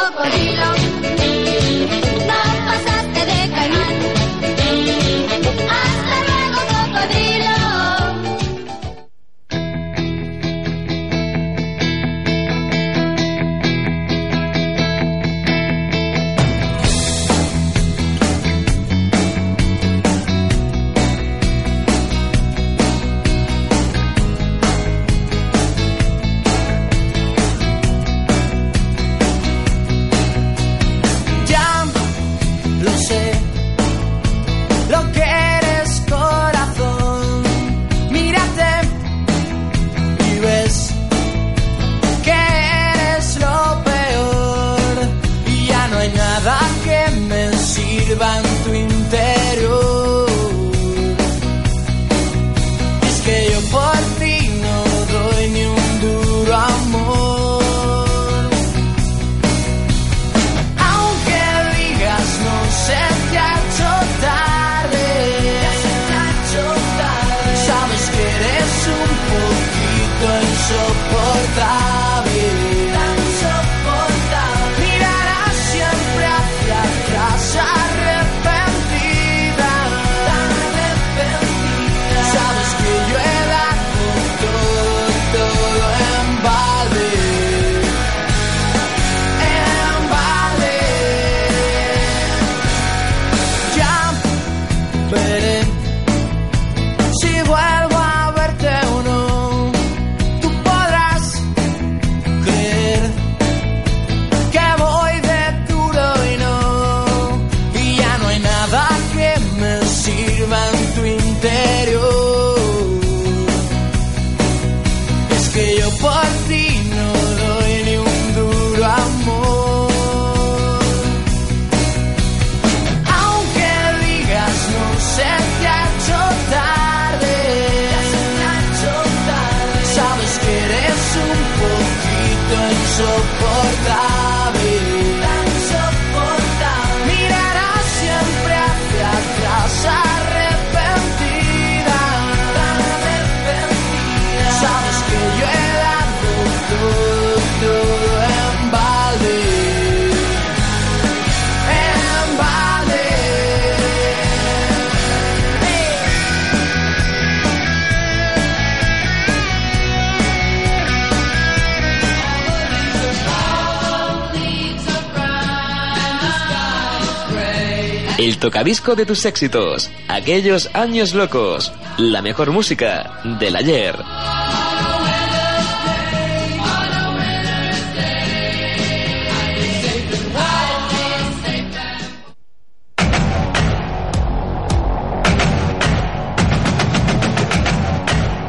tocadisco 168.43 168.97
de 168.97 169.07
tus 169.07 169.25
éxitos, 169.25 169.89
aquellos 170.09 170.69
años 170.75 171.15
locos, 171.15 171.73
la 171.97 172.23
mejor 172.23 172.51
música 172.51 173.21
del 173.39 173.55
ayer. 173.55 173.95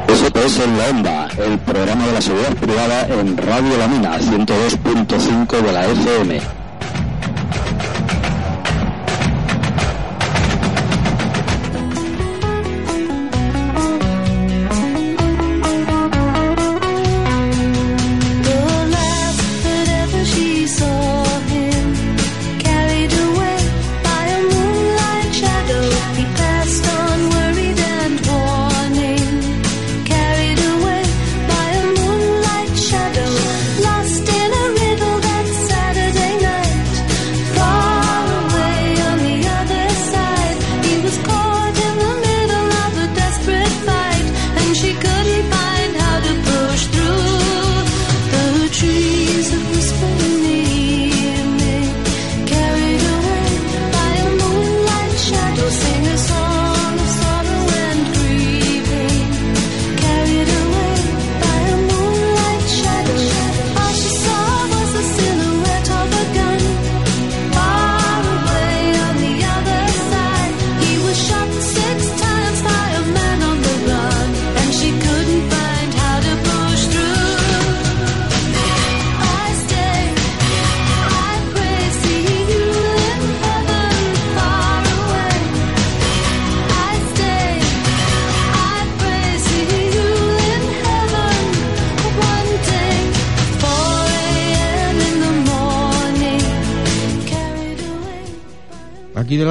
SPS 0.08 0.64
en 0.64 0.76
la 0.76 0.88
Onda, 0.88 1.28
el 1.38 1.56
programa 1.60 2.04
de 2.08 2.12
la 2.14 2.20
seguridad 2.20 2.56
privada 2.56 3.06
en 3.06 3.36
Radio 3.36 3.76
La 3.78 3.86
Mina 3.86 4.18
102.5 4.18 5.62
de 5.62 5.72
la 5.72 5.86
FM. 5.86 6.63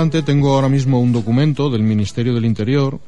Tengo 0.10 0.54
ahora 0.54 0.70
mismo 0.70 1.00
un 1.00 1.14
documento 1.14 1.70
del 1.70 1.82
Ministerio 1.82 2.34
del 2.34 2.46
Interior 2.46 3.00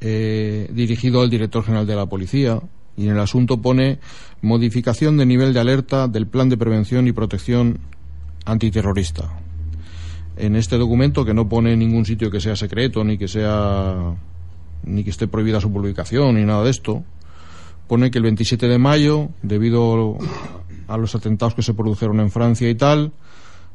eh, 0.00 0.70
dirigido 0.72 1.20
al 1.20 1.30
director 1.30 1.64
general 1.64 1.86
de 1.86 1.96
la 1.96 2.06
Policía 2.06 2.60
y 2.96 3.06
en 3.06 3.12
el 3.12 3.18
asunto 3.18 3.60
pone 3.60 3.98
modificación 4.40 5.16
de 5.16 5.26
nivel 5.26 5.52
de 5.52 5.60
alerta 5.60 6.06
del 6.06 6.28
Plan 6.28 6.48
de 6.48 6.56
Prevención 6.56 7.08
y 7.08 7.12
Protección 7.12 7.80
Antiterrorista. 8.44 9.32
En 10.36 10.54
este 10.54 10.78
documento, 10.78 11.24
que 11.24 11.34
no 11.34 11.48
pone 11.48 11.72
en 11.72 11.80
ningún 11.80 12.06
sitio 12.06 12.30
que 12.30 12.40
sea 12.40 12.54
secreto 12.54 13.02
ni 13.02 13.18
que 13.18 13.26
sea 13.26 14.14
ni 14.84 15.02
que 15.02 15.10
esté 15.10 15.26
prohibida 15.26 15.60
su 15.60 15.72
publicación 15.72 16.36
ni 16.36 16.44
nada 16.44 16.62
de 16.62 16.70
esto, 16.70 17.02
pone 17.88 18.12
que 18.12 18.18
el 18.18 18.24
27 18.24 18.68
de 18.68 18.78
mayo, 18.78 19.28
debido 19.42 20.18
a 20.86 20.96
los 20.96 21.14
atentados 21.16 21.54
que 21.54 21.62
se 21.62 21.74
produjeron 21.74 22.20
en 22.20 22.30
Francia 22.30 22.70
y 22.70 22.74
tal, 22.76 23.12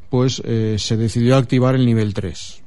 pues 0.10 0.42
eh, 0.46 0.76
se 0.80 0.98
decidió 0.98 1.36
activar 1.36 1.76
el 1.76 1.86
nivel 1.86 2.14
3. 2.14 2.64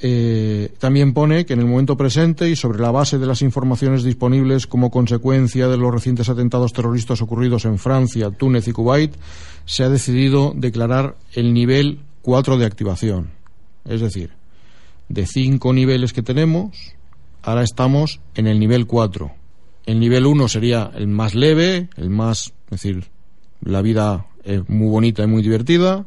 Eh, 0.00 0.74
también 0.78 1.12
pone 1.12 1.44
que 1.44 1.54
en 1.54 1.58
el 1.58 1.66
momento 1.66 1.96
presente 1.96 2.48
y 2.48 2.54
sobre 2.54 2.78
la 2.78 2.92
base 2.92 3.18
de 3.18 3.26
las 3.26 3.42
informaciones 3.42 4.04
disponibles 4.04 4.68
como 4.68 4.92
consecuencia 4.92 5.66
de 5.66 5.76
los 5.76 5.92
recientes 5.92 6.28
atentados 6.28 6.72
terroristas 6.72 7.20
ocurridos 7.20 7.64
en 7.64 7.78
Francia, 7.78 8.30
Túnez 8.30 8.68
y 8.68 8.72
Kuwait, 8.72 9.14
se 9.64 9.82
ha 9.82 9.88
decidido 9.88 10.52
declarar 10.54 11.16
el 11.32 11.52
nivel 11.52 12.00
4 12.22 12.58
de 12.58 12.66
activación. 12.66 13.30
Es 13.84 14.00
decir, 14.00 14.30
de 15.08 15.26
cinco 15.26 15.72
niveles 15.72 16.12
que 16.12 16.22
tenemos, 16.22 16.76
ahora 17.42 17.64
estamos 17.64 18.20
en 18.36 18.46
el 18.46 18.60
nivel 18.60 18.86
4. 18.86 19.32
El 19.86 19.98
nivel 19.98 20.26
1 20.26 20.48
sería 20.48 20.92
el 20.94 21.08
más 21.08 21.34
leve, 21.34 21.88
el 21.96 22.10
más, 22.10 22.52
es 22.66 22.82
decir, 22.82 23.08
la 23.62 23.82
vida 23.82 24.26
es 24.44 24.68
muy 24.68 24.88
bonita 24.88 25.24
y 25.24 25.26
muy 25.26 25.42
divertida. 25.42 26.06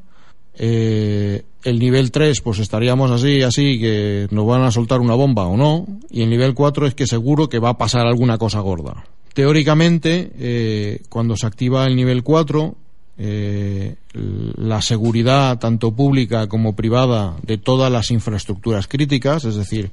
Eh, 0.57 1.43
el 1.63 1.79
nivel 1.79 2.11
3, 2.11 2.41
pues 2.41 2.59
estaríamos 2.59 3.11
así, 3.11 3.41
así, 3.41 3.79
que 3.79 4.27
nos 4.31 4.45
van 4.45 4.63
a 4.63 4.71
soltar 4.71 4.99
una 4.99 5.15
bomba 5.15 5.45
o 5.47 5.57
no. 5.57 5.85
Y 6.09 6.23
el 6.23 6.29
nivel 6.29 6.53
4 6.53 6.87
es 6.87 6.95
que 6.95 7.07
seguro 7.07 7.49
que 7.49 7.59
va 7.59 7.69
a 7.69 7.77
pasar 7.77 8.07
alguna 8.07 8.37
cosa 8.37 8.59
gorda. 8.59 9.05
Teóricamente, 9.33 10.31
eh, 10.39 11.01
cuando 11.09 11.37
se 11.37 11.47
activa 11.47 11.85
el 11.85 11.95
nivel 11.95 12.23
4, 12.23 12.75
eh, 13.23 13.95
la 14.13 14.81
seguridad, 14.81 15.59
tanto 15.59 15.91
pública 15.91 16.47
como 16.47 16.75
privada, 16.75 17.35
de 17.43 17.59
todas 17.59 17.91
las 17.91 18.09
infraestructuras 18.09 18.87
críticas, 18.87 19.45
es 19.45 19.55
decir, 19.55 19.91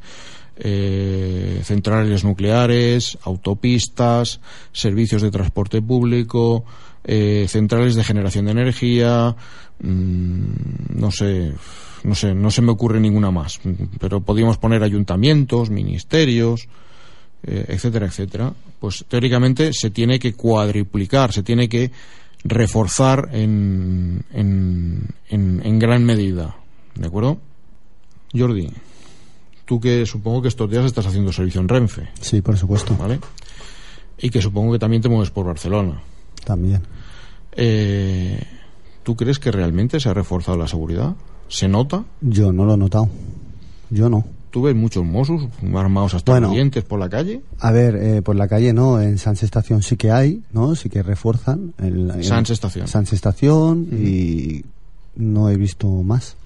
eh, 0.56 1.60
centrales 1.62 2.24
nucleares, 2.24 3.18
autopistas, 3.24 4.40
servicios 4.72 5.20
de 5.20 5.30
transporte 5.30 5.82
público, 5.82 6.64
eh, 7.04 7.44
centrales 7.50 7.96
de 7.96 8.04
generación 8.04 8.46
de 8.46 8.52
energía, 8.52 9.36
mm, 9.78 10.98
no 10.98 11.10
sé, 11.10 11.52
no 12.04 12.14
sé, 12.14 12.34
no 12.34 12.50
se 12.50 12.62
me 12.62 12.72
ocurre 12.72 12.98
ninguna 12.98 13.30
más, 13.30 13.60
pero 14.00 14.22
podríamos 14.22 14.56
poner 14.56 14.82
ayuntamientos, 14.82 15.68
ministerios, 15.68 16.66
eh, 17.42 17.66
etcétera, 17.68 18.06
etcétera. 18.06 18.54
Pues 18.80 19.04
teóricamente 19.06 19.72
se 19.74 19.90
tiene 19.90 20.18
que 20.18 20.32
cuadriplicar, 20.32 21.30
se 21.30 21.42
tiene 21.42 21.68
que 21.68 21.90
reforzar 22.44 23.28
en, 23.32 24.24
en, 24.32 25.08
en, 25.28 25.60
en 25.64 25.78
gran 25.78 26.04
medida. 26.04 26.56
¿De 26.94 27.06
acuerdo? 27.06 27.38
Jordi, 28.34 28.70
tú 29.64 29.80
que 29.80 30.06
supongo 30.06 30.42
que 30.42 30.48
estos 30.48 30.70
días 30.70 30.84
estás 30.84 31.06
haciendo 31.06 31.32
servicio 31.32 31.60
en 31.60 31.68
Renfe. 31.68 32.08
Sí, 32.20 32.40
por 32.42 32.56
supuesto. 32.56 32.96
¿Vale? 32.96 33.20
Y 34.18 34.30
que 34.30 34.42
supongo 34.42 34.72
que 34.72 34.78
también 34.78 35.02
te 35.02 35.08
mueves 35.08 35.30
por 35.30 35.46
Barcelona. 35.46 36.00
También. 36.44 36.82
Eh, 37.52 38.42
¿Tú 39.02 39.16
crees 39.16 39.38
que 39.38 39.50
realmente 39.50 40.00
se 40.00 40.08
ha 40.08 40.14
reforzado 40.14 40.58
la 40.58 40.68
seguridad? 40.68 41.14
¿Se 41.48 41.68
nota? 41.68 42.04
Yo 42.20 42.52
no 42.52 42.64
lo 42.64 42.74
he 42.74 42.76
notado. 42.76 43.08
Yo 43.90 44.08
no. 44.08 44.24
¿Tú 44.50 44.62
ves 44.62 44.74
muchos 44.74 45.04
Mossos 45.04 45.48
armados 45.74 46.14
hasta 46.14 46.32
Bueno. 46.32 46.46
los 46.48 46.54
dientes 46.56 46.84
por 46.84 46.98
la 46.98 47.08
calle? 47.08 47.42
A 47.60 47.70
ver, 47.70 47.96
eh, 47.96 48.22
por 48.22 48.34
la 48.36 48.48
calle 48.48 48.72
no, 48.72 49.00
en 49.00 49.18
Sans 49.18 49.42
Estación 49.42 49.82
sí 49.82 49.96
que 49.96 50.10
hay, 50.10 50.42
¿no? 50.52 50.74
Sí 50.74 50.88
que 50.88 51.02
refuerzan. 51.02 51.74
El, 51.78 52.10
el- 52.10 52.24
Sans 52.24 52.48
Estación. 52.50 52.88
Sans 52.88 53.12
Estación 53.12 53.86
y 53.92 54.64
no 55.16 55.50
he 55.50 55.56
visto 55.56 55.88
más. 55.88 56.36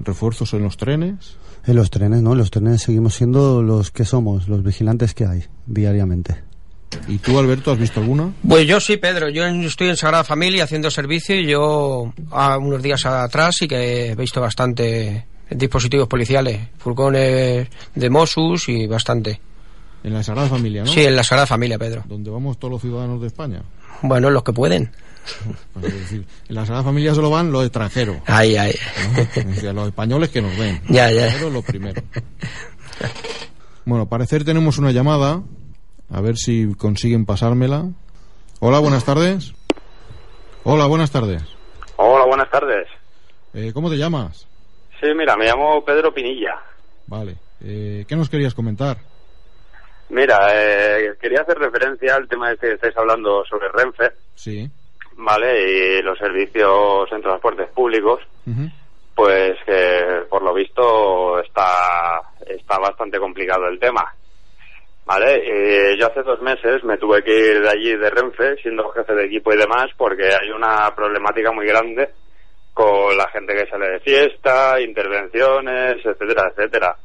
¿Refuerzos 0.00 0.52
en 0.54 0.62
los 0.64 0.76
trenes? 0.76 1.36
En 1.66 1.76
los 1.76 1.90
trenes, 1.90 2.20
¿no? 2.22 2.32
En 2.32 2.38
los 2.38 2.50
trenes 2.50 2.82
seguimos 2.82 3.14
siendo 3.14 3.62
los 3.62 3.90
que 3.90 4.04
somos, 4.04 4.48
los 4.48 4.62
vigilantes 4.64 5.14
que 5.14 5.24
hay 5.26 5.44
diariamente. 5.66 6.42
¿Y 7.08 7.18
tú, 7.18 7.38
Alberto, 7.38 7.72
has 7.72 7.78
visto 7.78 8.00
alguna? 8.00 8.32
Pues 8.46 8.66
yo 8.66 8.78
sí, 8.80 8.96
Pedro. 8.96 9.28
Yo 9.28 9.44
estoy 9.46 9.88
en 9.88 9.96
Sagrada 9.96 10.22
Familia 10.24 10.64
haciendo 10.64 10.90
servicio 10.90 11.34
y 11.40 11.46
yo 11.48 12.12
a 12.30 12.58
unos 12.58 12.82
días 12.82 13.04
atrás 13.06 13.56
sí 13.58 13.66
que 13.66 14.10
he 14.10 14.14
visto 14.14 14.40
bastante 14.40 15.24
dispositivos 15.50 16.08
policiales, 16.08 16.68
furgones 16.78 17.68
de 17.94 18.10
Mossus 18.10 18.68
y 18.68 18.86
bastante. 18.86 19.40
En 20.02 20.12
la 20.12 20.22
Sagrada 20.22 20.48
Familia, 20.48 20.84
¿no? 20.84 20.90
Sí, 20.90 21.04
en 21.04 21.16
la 21.16 21.24
Sagrada 21.24 21.46
Familia, 21.46 21.78
Pedro. 21.78 22.02
Donde 22.06 22.30
vamos 22.30 22.58
todos 22.58 22.72
los 22.72 22.82
ciudadanos 22.82 23.20
de 23.20 23.28
España. 23.28 23.62
Bueno, 24.02 24.30
los 24.30 24.42
que 24.42 24.52
pueden. 24.52 24.90
Pues 25.72 25.86
es 25.86 26.00
decir, 26.00 26.26
en 26.50 26.54
la 26.54 26.66
Sagrada 26.66 26.84
Familia 26.84 27.14
solo 27.14 27.30
van 27.30 27.50
los 27.50 27.64
extranjeros. 27.64 28.18
Ay, 28.26 28.56
ay. 28.56 28.74
¿no? 29.14 29.22
Es 29.22 29.46
decir, 29.46 29.72
los 29.72 29.86
españoles 29.86 30.28
que 30.28 30.42
nos 30.42 30.56
ven. 30.58 30.82
Ya, 30.90 31.10
ya. 31.10 31.28
Primero 31.28 31.50
lo 31.50 31.62
primero. 31.62 32.02
Bueno, 33.86 34.06
parecer 34.06 34.44
tenemos 34.44 34.78
una 34.78 34.92
llamada. 34.92 35.42
A 36.10 36.20
ver 36.20 36.36
si 36.36 36.74
consiguen 36.74 37.24
pasármela. 37.24 37.88
Hola, 38.60 38.78
buenas 38.78 39.04
tardes. 39.04 39.54
Hola, 40.62 40.86
buenas 40.86 41.10
tardes. 41.10 41.42
Hola, 41.96 42.26
buenas 42.26 42.50
tardes. 42.50 42.86
Eh, 43.54 43.72
¿Cómo 43.72 43.90
te 43.90 43.96
llamas? 43.96 44.46
Sí, 45.04 45.14
mira, 45.14 45.36
me 45.36 45.44
llamo 45.44 45.84
Pedro 45.84 46.14
Pinilla. 46.14 46.58
Vale. 47.08 47.34
Eh, 47.62 48.06
¿Qué 48.08 48.16
nos 48.16 48.30
querías 48.30 48.54
comentar? 48.54 48.96
Mira, 50.08 50.48
eh, 50.54 51.12
quería 51.20 51.42
hacer 51.42 51.58
referencia 51.58 52.14
al 52.14 52.26
tema 52.26 52.50
este 52.50 52.68
que 52.68 52.74
estáis 52.76 52.96
hablando 52.96 53.44
sobre 53.44 53.68
Renfe, 53.68 54.12
Sí. 54.34 54.66
¿vale? 55.16 55.98
Y 55.98 56.02
los 56.02 56.16
servicios 56.18 57.12
en 57.12 57.20
transportes 57.20 57.68
públicos, 57.72 58.20
pues 59.14 59.58
que 59.66 60.22
por 60.30 60.42
lo 60.42 60.54
visto 60.54 61.38
está, 61.40 62.22
está 62.46 62.78
bastante 62.78 63.18
complicado 63.18 63.66
el 63.68 63.78
tema. 63.78 64.10
¿Vale? 65.04 65.34
Eh, 65.92 65.96
yo 66.00 66.06
hace 66.06 66.22
dos 66.22 66.40
meses 66.40 66.82
me 66.82 66.96
tuve 66.96 67.22
que 67.22 67.36
ir 67.50 67.60
de 67.60 67.68
allí 67.68 67.94
de 67.94 68.08
Renfe, 68.08 68.56
siendo 68.62 68.88
jefe 68.92 69.14
de 69.14 69.26
equipo 69.26 69.52
y 69.52 69.58
demás, 69.58 69.90
porque 69.98 70.24
hay 70.34 70.48
una 70.50 70.94
problemática 70.96 71.52
muy 71.52 71.66
grande 71.66 72.08
con 72.74 73.16
la 73.16 73.28
gente 73.30 73.54
que 73.54 73.70
sale 73.70 73.88
de 73.88 74.00
fiesta, 74.00 74.80
intervenciones, 74.80 76.04
etcétera, 76.04 76.50
etcétera. 76.50 76.96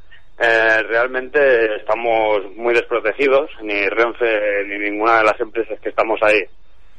Eh, 0.42 0.84
realmente 0.84 1.76
estamos 1.76 2.40
muy 2.56 2.74
desprotegidos, 2.74 3.50
ni 3.62 3.88
Renfe 3.88 4.66
ni 4.68 4.80
ninguna 4.80 5.20
de 5.20 5.26
las 5.26 5.40
empresas 5.40 5.80
que 5.80 5.90
estamos 5.90 6.20
ahí 6.24 6.42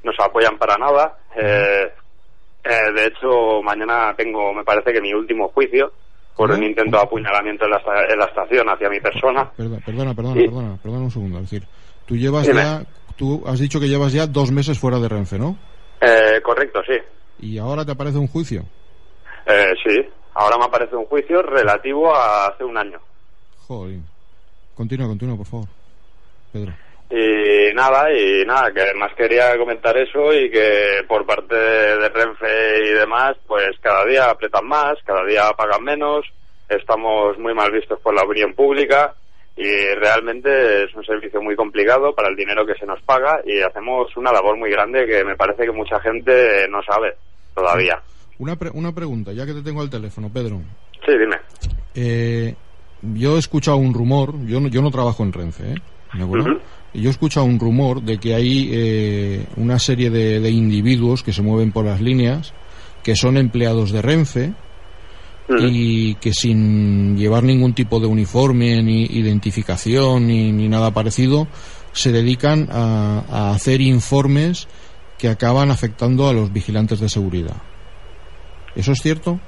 nos 0.05 0.15
apoyan 0.21 0.57
para 0.57 0.77
nada. 0.77 1.19
Eh, 1.37 1.93
eh, 2.65 2.93
de 2.95 3.07
hecho, 3.07 3.63
mañana 3.63 4.15
tengo, 4.17 4.53
me 4.55 4.65
parece 4.65 4.93
que 4.93 5.01
mi 5.01 5.13
último 5.13 5.49
juicio 5.49 5.93
por 6.37 6.53
un 6.53 6.63
intento 6.63 6.97
de 6.97 7.03
apuñalamiento 7.03 7.67
en 7.67 7.71
la, 7.71 7.83
en 8.09 8.19
la 8.19 8.25
estación 8.25 8.67
hacia 8.69 8.89
mi 8.89 9.01
persona. 9.01 9.51
Perdona, 9.55 9.81
perdona, 9.85 10.15
perdona, 10.15 10.35
perdona, 10.35 10.79
perdona 10.83 11.05
un 11.05 11.11
segundo. 11.11 11.39
Es 11.39 11.51
decir, 11.51 11.69
tú 12.07 12.17
llevas 12.17 12.47
Dime. 12.47 12.63
ya, 12.63 12.83
tú 13.17 13.43
has 13.47 13.59
dicho 13.59 13.79
que 13.79 13.89
llevas 13.89 14.13
ya 14.13 14.27
dos 14.27 14.51
meses 14.51 14.79
fuera 14.79 14.99
de 14.99 15.09
Renfe, 15.09 15.39
¿no? 15.39 15.59
Eh, 16.01 16.41
correcto, 16.43 16.81
sí. 16.87 16.95
Y 17.41 17.59
ahora 17.59 17.85
te 17.85 17.93
aparece 17.93 18.19
un 18.19 18.29
juicio. 18.29 18.65
Eh, 19.47 19.73
sí. 19.85 20.07
Ahora 20.35 20.59
me 20.59 20.65
aparece 20.65 20.97
un 20.97 21.07
juicio 21.07 21.43
relativo 21.43 22.15
a 22.15 22.47
hace 22.47 22.65
un 22.65 22.77
año. 22.77 23.01
Joder. 23.67 23.99
Continúa, 24.75 25.09
continúa, 25.09 25.37
por 25.37 25.47
favor. 25.47 25.69
Pedro. 26.53 26.73
Y 27.11 27.75
nada, 27.75 28.13
y 28.13 28.45
nada, 28.47 28.71
que 28.73 28.95
más 28.95 29.13
quería 29.17 29.59
comentar 29.59 29.97
eso 29.97 30.33
y 30.33 30.49
que 30.49 31.03
por 31.09 31.27
parte 31.27 31.57
de 31.57 32.09
Renfe 32.09 32.85
y 32.85 32.93
demás, 32.93 33.37
pues 33.49 33.71
cada 33.81 34.05
día 34.05 34.31
apretan 34.31 34.67
más, 34.67 34.97
cada 35.05 35.25
día 35.25 35.51
pagan 35.57 35.83
menos, 35.83 36.25
estamos 36.69 37.37
muy 37.39 37.53
mal 37.53 37.73
vistos 37.73 37.99
por 38.01 38.15
la 38.15 38.23
opinión 38.23 38.55
pública 38.55 39.13
y 39.57 39.95
realmente 39.97 40.85
es 40.85 40.95
un 40.95 41.05
servicio 41.05 41.43
muy 41.43 41.57
complicado 41.57 42.15
para 42.15 42.29
el 42.29 42.37
dinero 42.37 42.65
que 42.65 42.77
se 42.77 42.87
nos 42.87 43.03
paga 43.03 43.41
y 43.45 43.61
hacemos 43.61 44.17
una 44.17 44.33
labor 44.33 44.57
muy 44.57 44.71
grande 44.71 45.05
que 45.05 45.25
me 45.25 45.37
parece 45.37 45.65
que 45.65 45.73
mucha 45.73 45.99
gente 45.99 46.69
no 46.69 46.81
sabe 46.85 47.17
todavía. 47.55 48.01
Una, 48.39 48.57
pre- 48.57 48.71
una 48.73 48.93
pregunta, 48.93 49.33
ya 49.33 49.45
que 49.47 49.53
te 49.55 49.63
tengo 49.63 49.81
al 49.83 49.91
teléfono, 49.91 50.31
Pedro. 50.33 50.61
Sí, 51.07 51.13
dime. 51.13 51.37
Eh, 51.95 52.55
yo 53.03 53.37
he 53.37 53.39
escuchado 53.39 53.77
un 53.77 53.93
rumor, 53.95 54.35
yo 54.47 54.61
no, 54.61 54.69
yo 54.69 54.83
no 54.83 54.91
trabajo 54.91 55.23
en 55.23 55.33
Renfe, 55.33 55.73
¿eh? 55.73 55.75
Y 56.93 57.03
yo 57.03 57.09
he 57.09 57.13
escuchado 57.13 57.47
un 57.47 57.61
rumor 57.61 58.03
de 58.03 58.19
que 58.19 58.35
hay 58.35 58.69
eh, 58.73 59.47
una 59.57 59.79
serie 59.79 60.11
de, 60.11 60.41
de 60.41 60.51
individuos 60.51 61.23
que 61.23 61.33
se 61.33 61.41
mueven 61.43 61.71
por 61.71 61.85
las 61.85 62.01
líneas, 62.01 62.53
que 63.05 63.15
son 63.15 63.37
empleados 63.37 63.93
de 63.93 64.03
Renfe 64.03 64.53
y 65.61 66.15
que 66.17 66.33
sin 66.33 67.17
llevar 67.17 67.43
ningún 67.45 67.75
tipo 67.75 67.99
de 68.01 68.07
uniforme, 68.07 68.83
ni 68.83 69.05
identificación, 69.05 70.27
ni, 70.27 70.53
ni 70.53 70.69
nada 70.69 70.93
parecido, 70.93 71.47
se 71.93 72.13
dedican 72.13 72.69
a, 72.71 73.25
a 73.29 73.51
hacer 73.53 73.81
informes 73.81 74.69
que 75.21 75.29
acaban 75.29 75.71
afectando 75.71 76.29
a 76.29 76.33
los 76.33 76.53
vigilantes 76.53 76.99
de 77.01 77.09
seguridad. 77.09 77.57
¿Eso 78.75 78.93
es 78.93 79.01
cierto? 79.01 79.39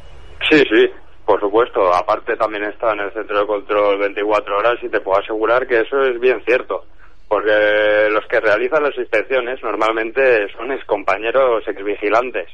Sí, 0.51 0.63
sí, 0.71 0.87
por 1.25 1.41
supuesto. 1.41 1.95
Aparte 1.95 2.37
también 2.37 2.65
está 2.65 2.93
en 2.93 3.01
el 3.01 3.13
centro 3.13 3.41
de 3.41 3.47
control 3.47 3.99
24 3.99 4.59
horas 4.59 4.75
y 4.83 4.89
te 4.89 5.01
puedo 5.01 5.21
asegurar 5.21 5.67
que 5.67 5.81
eso 5.81 6.03
es 6.03 6.21
bien 6.21 6.43
cierto. 6.45 6.85
Porque 7.27 8.09
los 8.11 8.27
que 8.27 8.41
realizan 8.41 8.83
las 8.83 8.97
inspecciones 8.99 9.63
normalmente 9.63 10.47
son 10.55 10.71
excompañeros 10.73 11.67
exvigilantes, 11.67 12.49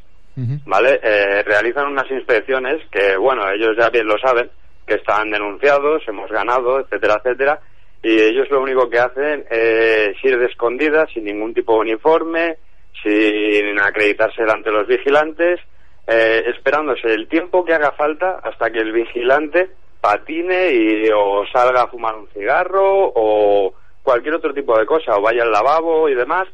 ¿vale? 0.66 1.00
Eh, 1.02 1.42
realizan 1.42 1.88
unas 1.88 2.08
inspecciones 2.12 2.76
que, 2.92 3.16
bueno, 3.16 3.42
ellos 3.50 3.74
ya 3.76 3.90
bien 3.90 4.06
lo 4.06 4.16
saben, 4.18 4.48
que 4.86 4.94
están 4.94 5.30
denunciados, 5.30 6.02
hemos 6.06 6.30
ganado, 6.30 6.78
etcétera, 6.78 7.20
etcétera. 7.24 7.58
Y 8.04 8.20
ellos 8.20 8.48
lo 8.52 8.62
único 8.62 8.88
que 8.88 9.00
hacen 9.00 9.44
es 9.50 10.14
ir 10.22 10.38
de 10.38 10.46
escondidas, 10.46 11.10
sin 11.12 11.24
ningún 11.24 11.52
tipo 11.52 11.74
de 11.74 11.80
uniforme, 11.80 12.58
sin 13.02 13.78
acreditarse 13.80 14.42
delante 14.42 14.70
de 14.70 14.76
los 14.76 14.86
vigilantes, 14.86 15.60
eh, 16.06 16.44
esperándose 16.46 17.12
el 17.12 17.28
tiempo 17.28 17.64
que 17.64 17.74
haga 17.74 17.92
falta 17.92 18.40
hasta 18.42 18.70
que 18.70 18.78
el 18.78 18.92
vigilante 18.92 19.70
patine 20.00 20.72
y 20.72 21.08
o 21.14 21.44
salga 21.52 21.82
a 21.82 21.88
fumar 21.88 22.14
un 22.14 22.28
cigarro 22.28 23.12
o 23.14 23.74
cualquier 24.02 24.34
otro 24.34 24.54
tipo 24.54 24.78
de 24.78 24.86
cosa 24.86 25.16
o 25.16 25.22
vaya 25.22 25.42
al 25.42 25.52
lavabo 25.52 26.08
y 26.08 26.14
demás 26.14 26.48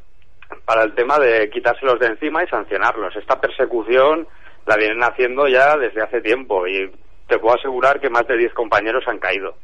para 0.64 0.82
el 0.82 0.94
tema 0.94 1.18
de 1.18 1.48
quitárselos 1.50 1.98
de 2.00 2.06
encima 2.06 2.42
y 2.42 2.48
sancionarlos. 2.48 3.14
Esta 3.16 3.40
persecución 3.40 4.26
la 4.66 4.76
vienen 4.76 5.02
haciendo 5.02 5.46
ya 5.46 5.76
desde 5.76 6.02
hace 6.02 6.20
tiempo 6.20 6.66
y 6.66 6.90
te 7.28 7.38
puedo 7.38 7.56
asegurar 7.56 8.00
que 8.00 8.10
más 8.10 8.26
de 8.26 8.36
10 8.36 8.54
compañeros 8.54 9.04
han 9.06 9.18
caído. 9.18 9.54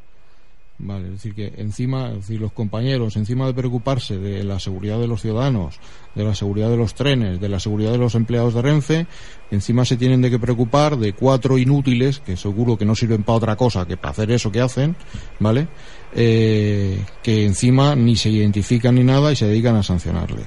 Vale, 0.82 1.08
es 1.08 1.12
decir, 1.12 1.34
que 1.34 1.52
encima, 1.58 2.08
es 2.08 2.14
decir, 2.26 2.40
los 2.40 2.52
compañeros, 2.52 3.14
encima 3.16 3.46
de 3.46 3.52
preocuparse 3.52 4.16
de 4.18 4.42
la 4.44 4.58
seguridad 4.58 4.98
de 4.98 5.06
los 5.08 5.20
ciudadanos, 5.20 5.78
de 6.14 6.24
la 6.24 6.34
seguridad 6.34 6.70
de 6.70 6.78
los 6.78 6.94
trenes, 6.94 7.38
de 7.38 7.50
la 7.50 7.60
seguridad 7.60 7.92
de 7.92 7.98
los 7.98 8.14
empleados 8.14 8.54
de 8.54 8.62
Renfe, 8.62 9.06
encima 9.50 9.84
se 9.84 9.98
tienen 9.98 10.22
de 10.22 10.30
que 10.30 10.38
preocupar 10.38 10.96
de 10.96 11.12
cuatro 11.12 11.58
inútiles, 11.58 12.20
que 12.20 12.34
seguro 12.38 12.78
que 12.78 12.86
no 12.86 12.94
sirven 12.94 13.24
para 13.24 13.36
otra 13.36 13.56
cosa 13.56 13.86
que 13.86 13.98
para 13.98 14.12
hacer 14.12 14.30
eso 14.30 14.50
que 14.50 14.62
hacen, 14.62 14.96
¿vale? 15.38 15.68
Eh, 16.14 17.04
que 17.22 17.44
encima 17.44 17.94
ni 17.94 18.16
se 18.16 18.30
identifican 18.30 18.94
ni 18.94 19.04
nada 19.04 19.32
y 19.32 19.36
se 19.36 19.46
dedican 19.48 19.76
a 19.76 19.82
sancionarles. 19.82 20.46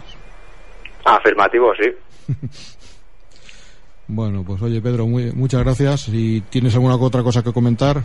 Afirmativo, 1.06 1.74
sí. 1.80 1.90
Bueno, 4.08 4.44
pues 4.46 4.62
oye, 4.62 4.82
Pedro, 4.82 5.08
muy- 5.08 5.32
muchas 5.32 5.64
gracias. 5.64 6.02
Si 6.02 6.42
tienes 6.50 6.74
alguna 6.76 6.96
otra 6.96 7.24
cosa 7.24 7.42
que 7.42 7.54
comentar, 7.54 8.04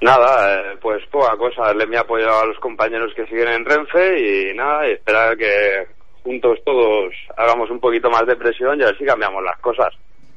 Nada, 0.00 0.60
eh, 0.72 0.76
pues 0.80 1.02
poca 1.10 1.36
cosa. 1.36 1.62
Darle 1.66 1.86
mi 1.86 1.96
apoyo 1.96 2.26
a 2.28 2.46
los 2.46 2.58
compañeros 2.58 3.12
que 3.16 3.26
siguen 3.26 3.48
en 3.48 3.64
Renfe 3.64 4.50
y 4.50 4.54
nada, 4.56 4.86
y 4.88 4.92
esperar 4.92 5.36
que 5.36 5.86
juntos 6.22 6.58
todos 6.64 7.12
hagamos 7.36 7.70
un 7.70 7.80
poquito 7.80 8.10
más 8.10 8.26
de 8.26 8.36
presión 8.36 8.78
y 8.78 8.82
a 8.82 8.86
ver 8.86 8.98
si 8.98 9.04
cambiamos 9.04 9.42
las 9.42 9.58
cosas. 9.60 9.88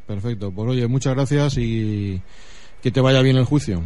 perfecto. 0.08 0.52
Pues 0.56 0.70
oye, 0.70 0.88
muchas 0.88 1.16
gracias 1.16 1.58
y 1.58 2.22
que 2.82 2.92
te 2.92 3.02
vaya 3.02 3.22
bien 3.22 3.38
el 3.38 3.46
juicio. 3.46 3.82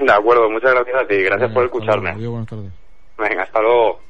De 0.00 0.12
acuerdo, 0.12 0.50
muchas 0.50 0.72
gracias 0.72 0.96
a 0.96 1.06
ti. 1.06 1.16
Gracias 1.16 1.40
Venga, 1.50 1.54
por 1.54 1.64
escucharme. 1.64 2.02
luego. 2.14 2.18
Adiós, 2.18 2.30
buenas 2.30 2.48
tardes. 2.48 2.72
Venga, 3.18 3.42
hasta 3.44 3.60
luego. 3.60 4.00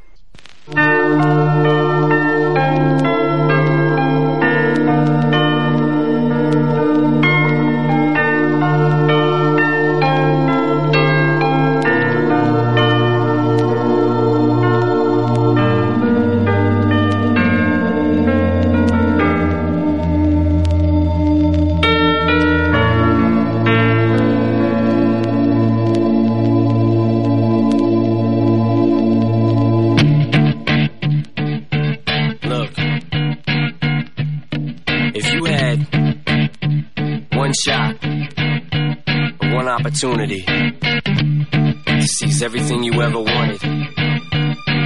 Everything 42.42 42.82
you 42.82 43.00
ever 43.00 43.20
wanted, 43.20 43.62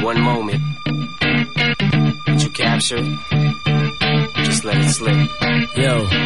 one 0.03 0.21
moment, 0.21 0.61
would 2.27 2.42
you 2.42 2.51
capture 2.51 2.99
it? 2.99 4.45
Just 4.45 4.64
let 4.64 4.77
it 4.77 4.90
slip. 4.90 5.31
Yo. 5.77 6.26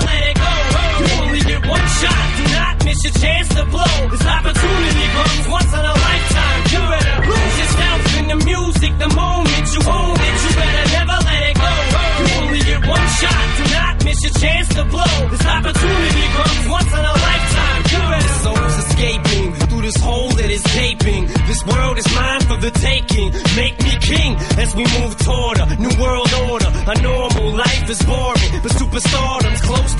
one 1.71 1.87
shot. 1.99 2.25
Do 2.37 2.43
not 2.51 2.75
miss 2.85 2.99
your 3.05 3.15
chance 3.23 3.47
to 3.55 3.63
blow. 3.73 3.95
This 4.11 4.25
opportunity 4.27 5.05
comes 5.15 5.45
once 5.47 5.71
in 5.71 5.83
a 5.93 5.95
lifetime. 6.07 6.59
You 6.73 6.81
better 6.91 7.17
lose 7.31 7.55
yourself 7.61 8.01
in 8.19 8.25
the 8.31 8.37
music. 8.51 8.91
The 8.99 9.09
moment 9.15 9.65
you 9.73 9.81
own 9.87 10.17
it, 10.27 10.35
you 10.43 10.51
better 10.59 10.85
never 10.99 11.17
let 11.29 11.41
it 11.49 11.55
go. 11.65 11.73
You 12.19 12.25
only 12.41 12.61
get 12.69 12.81
one 12.95 13.07
shot. 13.19 13.43
Do 13.57 13.63
not 13.77 13.93
miss 14.05 14.19
your 14.25 14.35
chance 14.43 14.67
to 14.75 14.83
blow. 14.93 15.15
This 15.31 15.45
opportunity 15.45 16.25
comes 16.37 16.63
once 16.67 16.91
in 16.91 17.03
a 17.11 17.15
lifetime. 17.27 17.81
You 17.91 17.99
better 18.11 18.35
souls 18.43 18.75
escaping 18.83 19.47
through 19.69 19.83
this 19.87 19.99
hole 20.03 20.31
that 20.39 20.49
is 20.51 20.63
gaping. 20.75 21.23
This 21.47 21.61
world 21.65 21.97
is 21.97 22.07
mine 22.15 22.43
for 22.49 22.57
the 22.57 22.71
taking. 22.71 23.31
Make 23.55 23.77
me 23.85 23.93
king 24.01 24.31
as 24.59 24.75
we 24.75 24.83
move 24.99 25.13
toward 25.23 25.57
a 25.59 25.65
new 25.79 25.93
world 26.01 26.31
order. 26.49 26.69
A 26.93 26.95
normal 27.01 27.49
life 27.55 27.89
is 27.89 28.01
boring, 28.03 28.51
but 28.63 28.71
superstardom's 28.75 29.20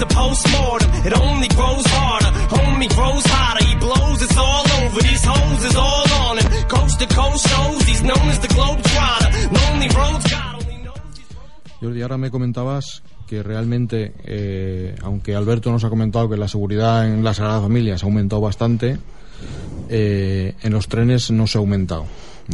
to 0.02 0.08
postmortem. 0.08 0.90
It 1.06 1.14
only 1.14 1.48
grows 1.48 1.86
harder. 1.86 2.32
Homie 2.56 2.90
grows 2.90 3.24
hotter. 3.26 3.64
He 3.66 3.76
blows. 3.76 4.22
It's 4.22 4.38
all 4.38 4.66
over. 4.82 5.00
These 5.00 5.26
hoes 5.26 5.64
is 5.70 5.76
all 5.76 6.08
on 6.26 6.38
him. 6.40 6.48
Coast 6.68 7.00
to 7.00 7.08
coast 7.08 7.48
shows. 7.48 7.82
He's 7.90 8.02
known 8.02 8.26
as 8.34 8.40
the 8.40 8.48
globe 8.48 8.82
trotter. 8.82 9.30
Lonely 9.58 9.90
roads. 10.00 10.26
God 10.34 10.56
only 10.58 10.78
knows. 10.84 10.98
Jordi, 11.82 12.02
ahora 12.02 12.18
me 12.18 12.32
comentabas 12.32 13.04
que 13.28 13.44
realmente, 13.44 14.14
eh, 14.26 14.96
aunque 15.04 15.36
Alberto 15.36 15.72
nos 15.72 15.84
ha 15.84 15.90
comentado 15.90 16.28
que 16.30 16.38
la 16.38 16.48
seguridad 16.48 17.08
en 17.08 17.24
la 17.24 17.34
Sagrada 17.34 17.62
Familia 17.62 17.98
se 17.98 18.06
ha 18.06 18.10
aumentado 18.10 18.42
bastante, 18.42 18.98
eh, 19.88 20.56
en 20.62 20.74
los 20.74 20.88
trenes 20.88 21.30
no 21.32 21.46
se 21.46 21.58
ha 21.58 21.62
aumentado. 21.62 22.06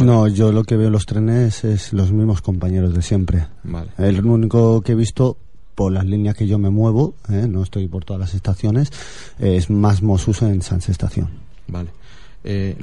No, 0.03 0.27
yo 0.27 0.51
lo 0.51 0.63
que 0.63 0.75
veo 0.75 0.87
en 0.87 0.93
los 0.93 1.05
trenes 1.05 1.63
es 1.63 1.93
los 1.93 2.11
mismos 2.11 2.41
compañeros 2.41 2.93
de 2.93 3.01
siempre. 3.01 3.47
Vale. 3.63 3.89
El 3.97 4.23
único 4.23 4.81
que 4.81 4.91
he 4.91 4.95
visto 4.95 5.37
por 5.77 5.91
las 5.91 6.05
líneas 6.05 6.35
que 6.35 6.47
yo 6.47 6.57
me 6.57 6.71
muevo, 6.71 7.13
¿eh? 7.29 7.45
no 7.47 7.61
estoy 7.61 7.87
por 7.87 8.03
todas 8.03 8.19
las 8.19 8.33
estaciones, 8.33 8.91
es 9.37 9.69
más 9.69 10.01
Mosus 10.01 10.41
en 10.41 10.63
Sans 10.63 10.89
Estación. 10.89 11.29
Vale. 11.67 11.91
Eh, 12.43 12.75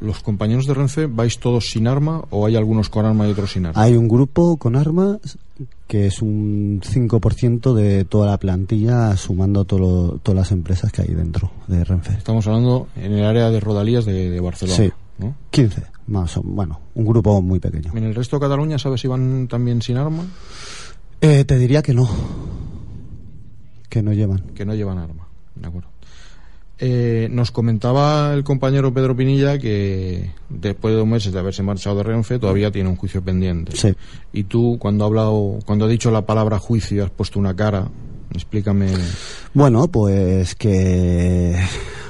¿Los 0.00 0.20
compañeros 0.22 0.66
de 0.66 0.74
Renfe 0.74 1.06
vais 1.06 1.38
todos 1.38 1.70
sin 1.70 1.86
arma 1.88 2.24
o 2.28 2.44
hay 2.44 2.56
algunos 2.56 2.90
con 2.90 3.06
arma 3.06 3.26
y 3.26 3.30
otros 3.30 3.52
sin 3.52 3.64
arma? 3.64 3.80
Hay 3.82 3.94
un 3.96 4.06
grupo 4.06 4.58
con 4.58 4.76
armas 4.76 5.16
que 5.86 6.06
es 6.08 6.20
un 6.20 6.82
5% 6.84 7.72
de 7.72 8.04
toda 8.04 8.26
la 8.26 8.36
plantilla, 8.36 9.16
sumando 9.16 9.64
todo 9.64 9.78
lo- 9.80 10.18
todas 10.18 10.36
las 10.36 10.52
empresas 10.52 10.92
que 10.92 11.02
hay 11.02 11.14
dentro 11.14 11.50
de 11.68 11.84
Renfe. 11.84 12.12
Estamos 12.18 12.46
hablando 12.48 12.88
en 12.96 13.12
el 13.12 13.24
área 13.24 13.50
de 13.50 13.60
Rodalías 13.60 14.04
de, 14.04 14.28
de 14.28 14.40
Barcelona. 14.40 14.76
Sí, 14.76 14.90
¿no? 15.18 15.34
15, 15.52 15.84
más 16.08 16.36
o 16.36 16.42
bueno, 16.42 16.80
un 16.96 17.06
grupo 17.06 17.40
muy 17.40 17.60
pequeño. 17.60 17.92
¿En 17.94 18.04
el 18.04 18.14
resto 18.14 18.36
de 18.36 18.40
Cataluña 18.40 18.78
sabes 18.78 19.00
si 19.00 19.08
van 19.08 19.48
también 19.48 19.80
sin 19.80 19.96
arma? 19.96 20.24
Eh, 21.20 21.44
te 21.44 21.58
diría 21.58 21.82
que 21.82 21.94
no, 21.94 22.08
que 23.88 24.02
no 24.02 24.12
llevan. 24.12 24.40
Que 24.54 24.64
no 24.64 24.74
llevan 24.74 24.98
arma. 24.98 25.28
De 25.54 25.66
acuerdo. 25.66 25.88
Eh, 26.78 27.28
nos 27.30 27.52
comentaba 27.52 28.34
el 28.34 28.44
compañero 28.44 28.92
Pedro 28.92 29.16
Pinilla 29.16 29.58
que 29.58 30.30
después 30.50 30.92
de 30.92 30.98
dos 30.98 31.08
meses 31.08 31.32
de 31.32 31.38
haberse 31.38 31.62
marchado 31.62 31.96
de 31.96 32.02
Renfe 32.02 32.38
todavía 32.38 32.70
tiene 32.70 32.90
un 32.90 32.96
juicio 32.96 33.22
pendiente. 33.22 33.74
Sí. 33.74 33.94
Y 34.34 34.44
tú 34.44 34.76
cuando 34.78 35.04
ha 35.04 35.06
hablado, 35.06 35.58
cuando 35.64 35.86
ha 35.86 35.88
dicho 35.88 36.10
la 36.10 36.26
palabra 36.26 36.58
juicio 36.58 37.04
has 37.04 37.10
puesto 37.10 37.38
una 37.38 37.56
cara. 37.56 37.88
Explícame. 38.34 38.88
Bueno, 39.54 39.88
pues 39.88 40.54
que 40.54 41.56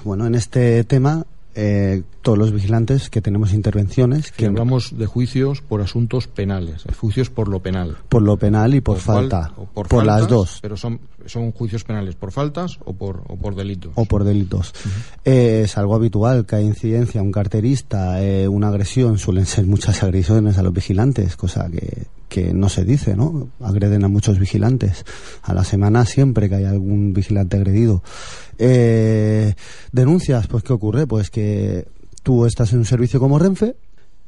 bueno 0.03 0.27
en 0.27 0.35
este 0.35 0.83
tema 0.83 1.25
eh, 1.57 2.03
todos 2.23 2.37
los 2.39 2.53
vigilantes 2.53 3.09
que 3.09 3.23
tenemos 3.23 3.53
intervenciones 3.55 4.31
Que 4.31 4.47
hablamos 4.47 4.97
de 4.99 5.07
juicios 5.07 5.63
por 5.63 5.81
asuntos 5.81 6.27
penales, 6.29 6.85
eh, 6.87 6.93
juicios 6.93 7.31
por 7.31 7.49
lo 7.49 7.61
penal. 7.61 7.97
por 8.09 8.23
lo 8.23 8.37
penal 8.37 8.75
y 8.75 8.81
por, 8.83 8.99
fal- 8.99 9.29
falta, 9.31 9.53
por, 9.75 9.89
por 9.89 10.05
las 10.05 10.29
dos 10.29 10.59
Pero 10.61 10.77
son, 10.77 11.01
son 11.25 11.53
juicios 11.53 11.83
penales 11.85 12.15
por 12.15 12.31
faltas 12.31 12.79
o 12.85 12.93
por, 12.93 13.23
o 13.27 13.37
por 13.37 13.55
delitos. 13.55 13.93
o 13.95 14.05
por 14.05 14.25
delitos. 14.25 14.73
Eh, 15.25 15.63
es 15.65 15.79
algo 15.79 15.95
habitual 15.95 16.45
que 16.47 16.57
hay 16.57 16.65
incidencia, 16.67 17.23
un 17.23 17.33
carterista, 17.33 18.23
eh, 18.23 18.47
una 18.49 18.69
agresión, 18.69 19.19
suelen 19.19 19.47
ser 19.47 19.67
muchas 19.67 20.03
agresiones 20.03 20.59
a 20.59 20.63
los 20.63 20.73
vigilantes, 20.75 21.37
cosa 21.37 21.69
que, 21.71 22.05
que 22.29 22.53
no 22.53 22.69
se 22.69 22.85
dice, 22.85 23.17
¿no? 23.17 23.49
Agreden 23.61 24.05
a 24.05 24.09
muchos 24.09 24.39
vigilantes. 24.39 25.05
A 25.43 25.55
la 25.55 25.65
semana 25.65 26.05
siempre 26.05 26.49
que 26.49 26.57
hay 26.57 26.65
algún 26.65 27.13
vigilante 27.13 27.57
agredido. 27.57 28.03
Eh, 28.59 29.55
denuncias, 29.93 30.47
pues 30.47 30.63
¿qué 30.63 30.73
ocurre? 30.73 31.07
Pues 31.07 31.31
que 31.31 31.87
tú 32.23 32.47
estás 32.47 32.73
en 32.73 32.81
un 32.81 32.85
servicio 32.85 33.21
como 33.21 33.39
Renfe 33.39 33.77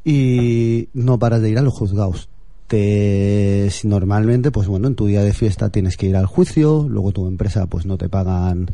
y 0.04 0.88
no 0.94 1.18
paras 1.18 1.42
de 1.42 1.50
ir 1.50 1.58
a 1.58 1.62
los 1.62 1.74
juzgados. 1.74 2.28
te, 2.68 3.68
si 3.70 3.88
normalmente, 3.88 4.50
pues 4.50 4.68
bueno, 4.68 4.88
en 4.88 4.94
tu 4.94 5.06
día 5.06 5.22
de 5.22 5.32
fiesta 5.32 5.70
tienes 5.70 5.96
que 5.96 6.06
ir 6.06 6.16
al 6.16 6.26
juicio, 6.26 6.86
luego 6.88 7.12
tu 7.12 7.26
empresa 7.26 7.66
pues 7.66 7.86
no 7.86 7.96
te 7.96 8.08
pagan 8.08 8.70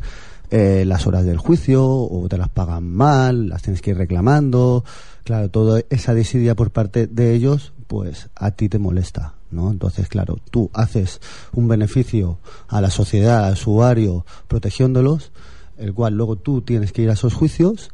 eh, 0.57 0.85
las 0.85 1.05
horas 1.05 1.25
del 1.25 1.37
juicio 1.37 1.85
o 1.85 2.27
te 2.29 2.37
las 2.37 2.47
pagan 2.47 2.87
mal, 2.87 3.49
las 3.49 3.61
tienes 3.61 3.81
que 3.81 3.91
ir 3.91 3.97
reclamando. 3.97 4.85
Claro, 5.25 5.49
toda 5.49 5.81
esa 5.89 6.13
desidia 6.13 6.55
por 6.55 6.71
parte 6.71 7.07
de 7.07 7.33
ellos, 7.33 7.73
pues 7.87 8.29
a 8.35 8.51
ti 8.51 8.69
te 8.69 8.79
molesta, 8.79 9.33
¿no? 9.51 9.69
Entonces, 9.69 10.07
claro, 10.07 10.37
tú 10.51 10.69
haces 10.71 11.19
un 11.51 11.67
beneficio 11.67 12.39
a 12.69 12.79
la 12.79 12.89
sociedad, 12.89 13.47
al 13.47 13.55
usuario, 13.55 14.25
protegiéndolos, 14.47 15.33
el 15.77 15.93
cual 15.93 16.13
luego 16.13 16.37
tú 16.37 16.61
tienes 16.61 16.93
que 16.93 17.01
ir 17.01 17.09
a 17.09 17.13
esos 17.13 17.33
juicios 17.33 17.91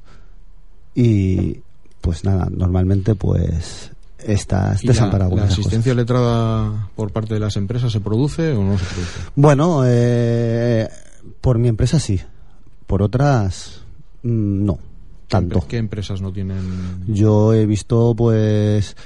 y, 0.94 1.62
pues 2.02 2.24
nada, 2.26 2.48
normalmente 2.52 3.16
pues 3.16 3.90
estás 4.20 4.84
¿Y 4.84 4.86
la, 4.86 4.94
desamparado. 4.94 5.36
la 5.36 5.46
esas 5.46 5.58
asistencia 5.58 5.96
letrada 5.96 6.90
por 6.96 7.12
parte 7.12 7.34
de 7.34 7.40
las 7.40 7.58
empresas 7.58 7.92
se 7.92 8.02
produce 8.02 8.52
o 8.52 8.64
no 8.64 8.78
se 8.78 8.86
produce? 8.86 9.20
Bueno, 9.34 9.82
eh, 9.84 10.88
por 11.42 11.58
mi 11.58 11.68
empresa 11.68 12.00
sí. 12.00 12.22
Por 12.92 13.04
otras, 13.04 13.80
mm, 14.24 14.66
no. 14.66 14.78
Tanto. 15.30 15.64
¿Qué 15.66 15.78
empresas 15.78 16.22
no 16.22 16.34
tienen? 16.34 17.06
Yo 17.08 17.54
he 17.54 17.66
visto, 17.66 18.14
pues, 18.18 18.98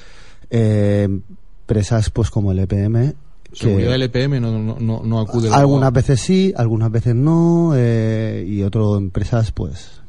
eh, 0.50 1.04
empresas 1.08 2.10
pues 2.10 2.32
como 2.32 2.52
el 2.52 2.58
EPM. 2.58 3.13
Seguridad 3.54 3.91
del 3.91 4.02
EPM 4.02 4.39
no, 4.41 4.52
no, 4.58 4.78
no, 4.80 5.02
no 5.06 5.19
acude. 5.19 5.50
algunas 5.54 5.93
veces 5.93 6.19
sí, 6.19 6.52
algunas 6.58 6.89
veces 6.91 7.13
no. 7.13 7.74
eh, 7.76 8.43
y 8.48 8.63
otras 8.63 8.98
empresas, 8.98 9.52
pues, 9.52 10.02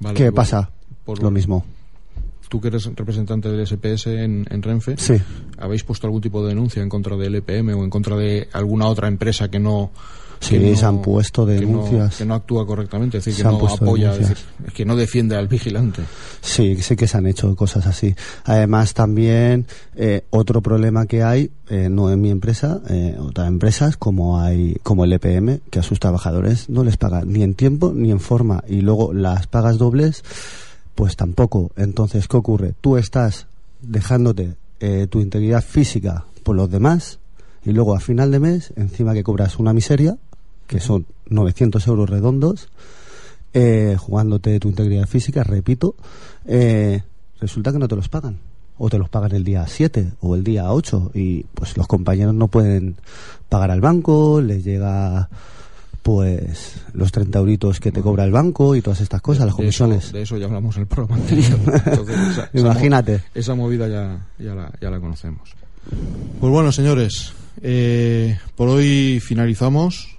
Vale, 0.00 0.16
¿qué 0.16 0.24
por- 0.26 0.34
pasa? 0.34 0.70
por- 1.04 1.22
Lo 1.22 1.30
mismo. 1.30 1.64
Tú 2.48 2.60
que 2.60 2.66
eres 2.68 2.84
representante 2.96 3.48
del 3.48 3.60
SPS 3.64 4.08
en, 4.08 4.46
en 4.50 4.62
Renfe, 4.62 4.96
Sí. 4.98 5.14
¿habéis 5.58 5.84
puesto 5.84 6.08
algún 6.08 6.20
tipo 6.20 6.42
de 6.42 6.48
denuncia 6.48 6.82
en 6.82 6.88
contra 6.88 7.16
del 7.16 7.36
EPM 7.36 7.72
o 7.74 7.84
en 7.84 7.88
contra 7.88 8.16
de 8.16 8.48
alguna 8.52 8.88
otra 8.88 9.06
empresa 9.06 9.48
que 9.48 9.60
no... 9.60 9.92
Sí, 10.42 10.58
que 10.58 10.70
no- 10.72 10.76
se 10.76 10.84
han 10.86 11.00
puesto 11.02 11.46
que 11.46 11.54
no- 11.54 11.60
denuncias. 11.60 12.16
Que 12.16 12.24
no, 12.24 12.34
actúa 12.34 12.66
correctamente, 12.66 13.18
es 13.18 13.24
decir, 13.24 13.44
Se 13.44 13.48
que 13.48 13.56
no 13.56 13.68
apoya, 13.68 14.12
es 14.12 14.18
decir, 14.18 14.36
que 14.74 14.84
no 14.84 14.96
defiende 14.96 15.36
al 15.36 15.46
vigilante. 15.46 16.02
Sí, 16.40 16.76
sí 16.82 16.96
que 16.96 17.06
se 17.06 17.16
han 17.16 17.26
hecho 17.26 17.54
cosas 17.54 17.86
así. 17.86 18.14
Además, 18.44 18.92
también 18.92 19.66
eh, 19.94 20.24
otro 20.30 20.60
problema 20.60 21.06
que 21.06 21.22
hay, 21.22 21.50
eh, 21.68 21.88
no 21.88 22.10
en 22.10 22.20
mi 22.20 22.30
empresa, 22.30 22.80
eh, 22.90 23.16
otras 23.20 23.46
empresas 23.46 23.96
como 23.96 24.40
hay 24.40 24.76
como 24.82 25.04
el 25.04 25.12
EPM, 25.12 25.60
que 25.70 25.78
a 25.78 25.82
sus 25.84 26.00
trabajadores 26.00 26.68
no 26.68 26.82
les 26.82 26.96
paga 26.96 27.22
ni 27.24 27.42
en 27.44 27.54
tiempo 27.54 27.92
ni 27.94 28.10
en 28.10 28.18
forma 28.20 28.64
y 28.68 28.80
luego 28.80 29.12
las 29.12 29.46
pagas 29.46 29.78
dobles, 29.78 30.24
pues 30.96 31.14
tampoco. 31.16 31.70
Entonces, 31.76 32.26
¿qué 32.26 32.36
ocurre? 32.36 32.74
Tú 32.80 32.96
estás 32.96 33.46
dejándote 33.80 34.54
eh, 34.80 35.06
tu 35.08 35.20
integridad 35.20 35.62
física 35.62 36.24
por 36.42 36.56
los 36.56 36.68
demás 36.68 37.20
y 37.64 37.70
luego 37.70 37.94
a 37.94 38.00
final 38.00 38.32
de 38.32 38.40
mes, 38.40 38.72
encima 38.74 39.14
que 39.14 39.22
cobras 39.22 39.58
una 39.60 39.72
miseria, 39.72 40.16
que 40.72 40.80
son 40.80 41.04
900 41.28 41.86
euros 41.86 42.08
redondos, 42.08 42.68
eh, 43.52 43.96
jugándote 43.98 44.58
tu 44.58 44.68
integridad 44.68 45.06
física, 45.06 45.44
repito, 45.44 45.94
eh, 46.46 47.02
resulta 47.40 47.72
que 47.72 47.78
no 47.78 47.88
te 47.88 47.96
los 47.96 48.08
pagan. 48.08 48.38
O 48.78 48.88
te 48.88 48.98
los 48.98 49.10
pagan 49.10 49.32
el 49.34 49.44
día 49.44 49.66
7 49.66 50.12
o 50.22 50.34
el 50.34 50.42
día 50.42 50.72
8 50.72 51.10
y 51.14 51.42
pues 51.54 51.76
los 51.76 51.86
compañeros 51.86 52.34
no 52.34 52.48
pueden 52.48 52.96
pagar 53.50 53.70
al 53.70 53.82
banco, 53.82 54.40
les 54.40 54.64
llega 54.64 55.28
pues 56.02 56.76
los 56.94 57.12
30 57.12 57.38
euritos 57.38 57.78
que 57.78 57.92
te 57.92 58.00
cobra 58.00 58.24
el 58.24 58.32
banco 58.32 58.74
y 58.74 58.80
todas 58.82 59.00
estas 59.02 59.20
cosas, 59.20 59.46
las 59.46 59.56
De 59.56 59.68
eso- 59.68 59.84
comisiones. 59.84 60.12
De 60.12 60.22
eso, 60.22 60.36
ya 60.38 60.46
hablamos 60.46 60.74
en 60.76 60.82
el 60.82 60.88
programa 60.88 61.16
anterior. 61.22 61.58
Entonces, 61.86 62.18
esa- 62.30 62.50
Imagínate. 62.54 63.22
Esa 63.34 63.54
movida 63.54 63.86
ya, 63.88 64.26
ya, 64.38 64.54
la, 64.54 64.72
ya 64.80 64.90
la 64.90 64.98
conocemos. 64.98 65.50
Pues 66.40 66.50
bueno, 66.52 66.72
señores, 66.72 67.34
eh, 67.60 68.38
por 68.56 68.68
hoy 68.68 69.20
finalizamos. 69.20 70.18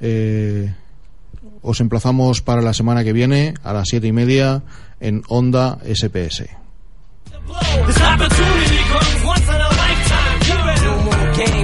Eh, 0.00 0.72
os 1.62 1.80
emplazamos 1.80 2.42
para 2.42 2.62
la 2.62 2.74
semana 2.74 3.04
que 3.04 3.12
viene 3.12 3.54
a 3.62 3.72
las 3.72 3.88
siete 3.88 4.06
y 4.06 4.12
media 4.12 4.62
en 5.00 5.22
Onda 5.28 5.78
SPS. 5.84 6.44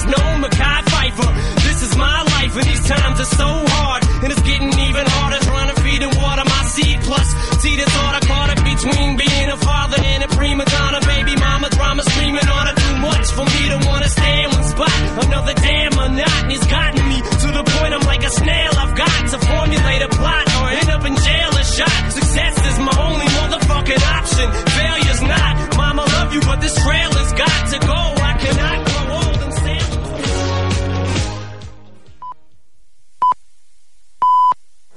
there's 0.00 0.16
no 0.16 0.38
Mackay 0.38 0.80
Pfeiffer. 0.88 1.30
This 1.66 1.82
is 1.82 1.96
my 1.96 2.22
life 2.22 2.56
and 2.56 2.66
these 2.66 2.86
times 2.88 3.20
are 3.20 3.32
so 3.36 3.48
hard. 3.48 4.02
And 4.22 4.32
it's 4.32 4.42
getting 4.42 4.68
even 4.68 5.04
harder 5.06 5.40
trying 5.44 5.74
to 5.74 5.80
feed 5.82 6.02
and 6.02 6.14
water 6.16 6.44
my 6.44 6.62
seed. 6.64 7.00
Plus, 7.02 7.28
see 7.60 7.76
this 7.76 7.92
order 8.04 8.20
caught 8.26 8.50
up 8.50 8.60
between 8.64 9.16
being 9.16 9.48
a 9.50 9.56
father 9.56 9.98
and 10.00 10.24
a 10.24 10.28
prima 10.28 10.64
donna. 10.64 11.00
Baby 11.04 11.36
mama 11.36 11.68
drama 11.70 12.02
screaming 12.02 12.48
on 12.48 12.66
her 12.66 12.76
too 12.76 12.96
much 12.98 13.26
for 13.32 13.44
me 13.44 13.62
to 13.72 13.78
wanna 13.88 14.08
stay 14.08 14.44
in 14.44 14.50
one 14.50 14.64
spot. 14.64 14.96
Another 15.24 15.54
damn 15.54 15.92
monotony's 15.96 16.66
gotten 16.66 17.04
me 17.08 17.18
to 17.20 17.48
the 17.52 17.64
point 17.64 17.92
I'm 17.94 18.06
like 18.06 18.24
a 18.24 18.30
snail. 18.30 18.72
I've 18.76 18.96
got 18.96 19.20
to 19.32 19.38
formulate 19.38 20.02
a 20.02 20.08
plot 20.08 20.46
or 20.60 20.64
end 20.70 20.90
up 20.90 21.04
in 21.04 21.14
jail 21.16 21.50
or 21.52 21.64
shot. 21.64 22.12
Success 22.12 22.54
is 22.72 22.78
my 22.78 22.94
only 22.96 23.26
motherfucking 23.36 24.02
option. 24.16 24.69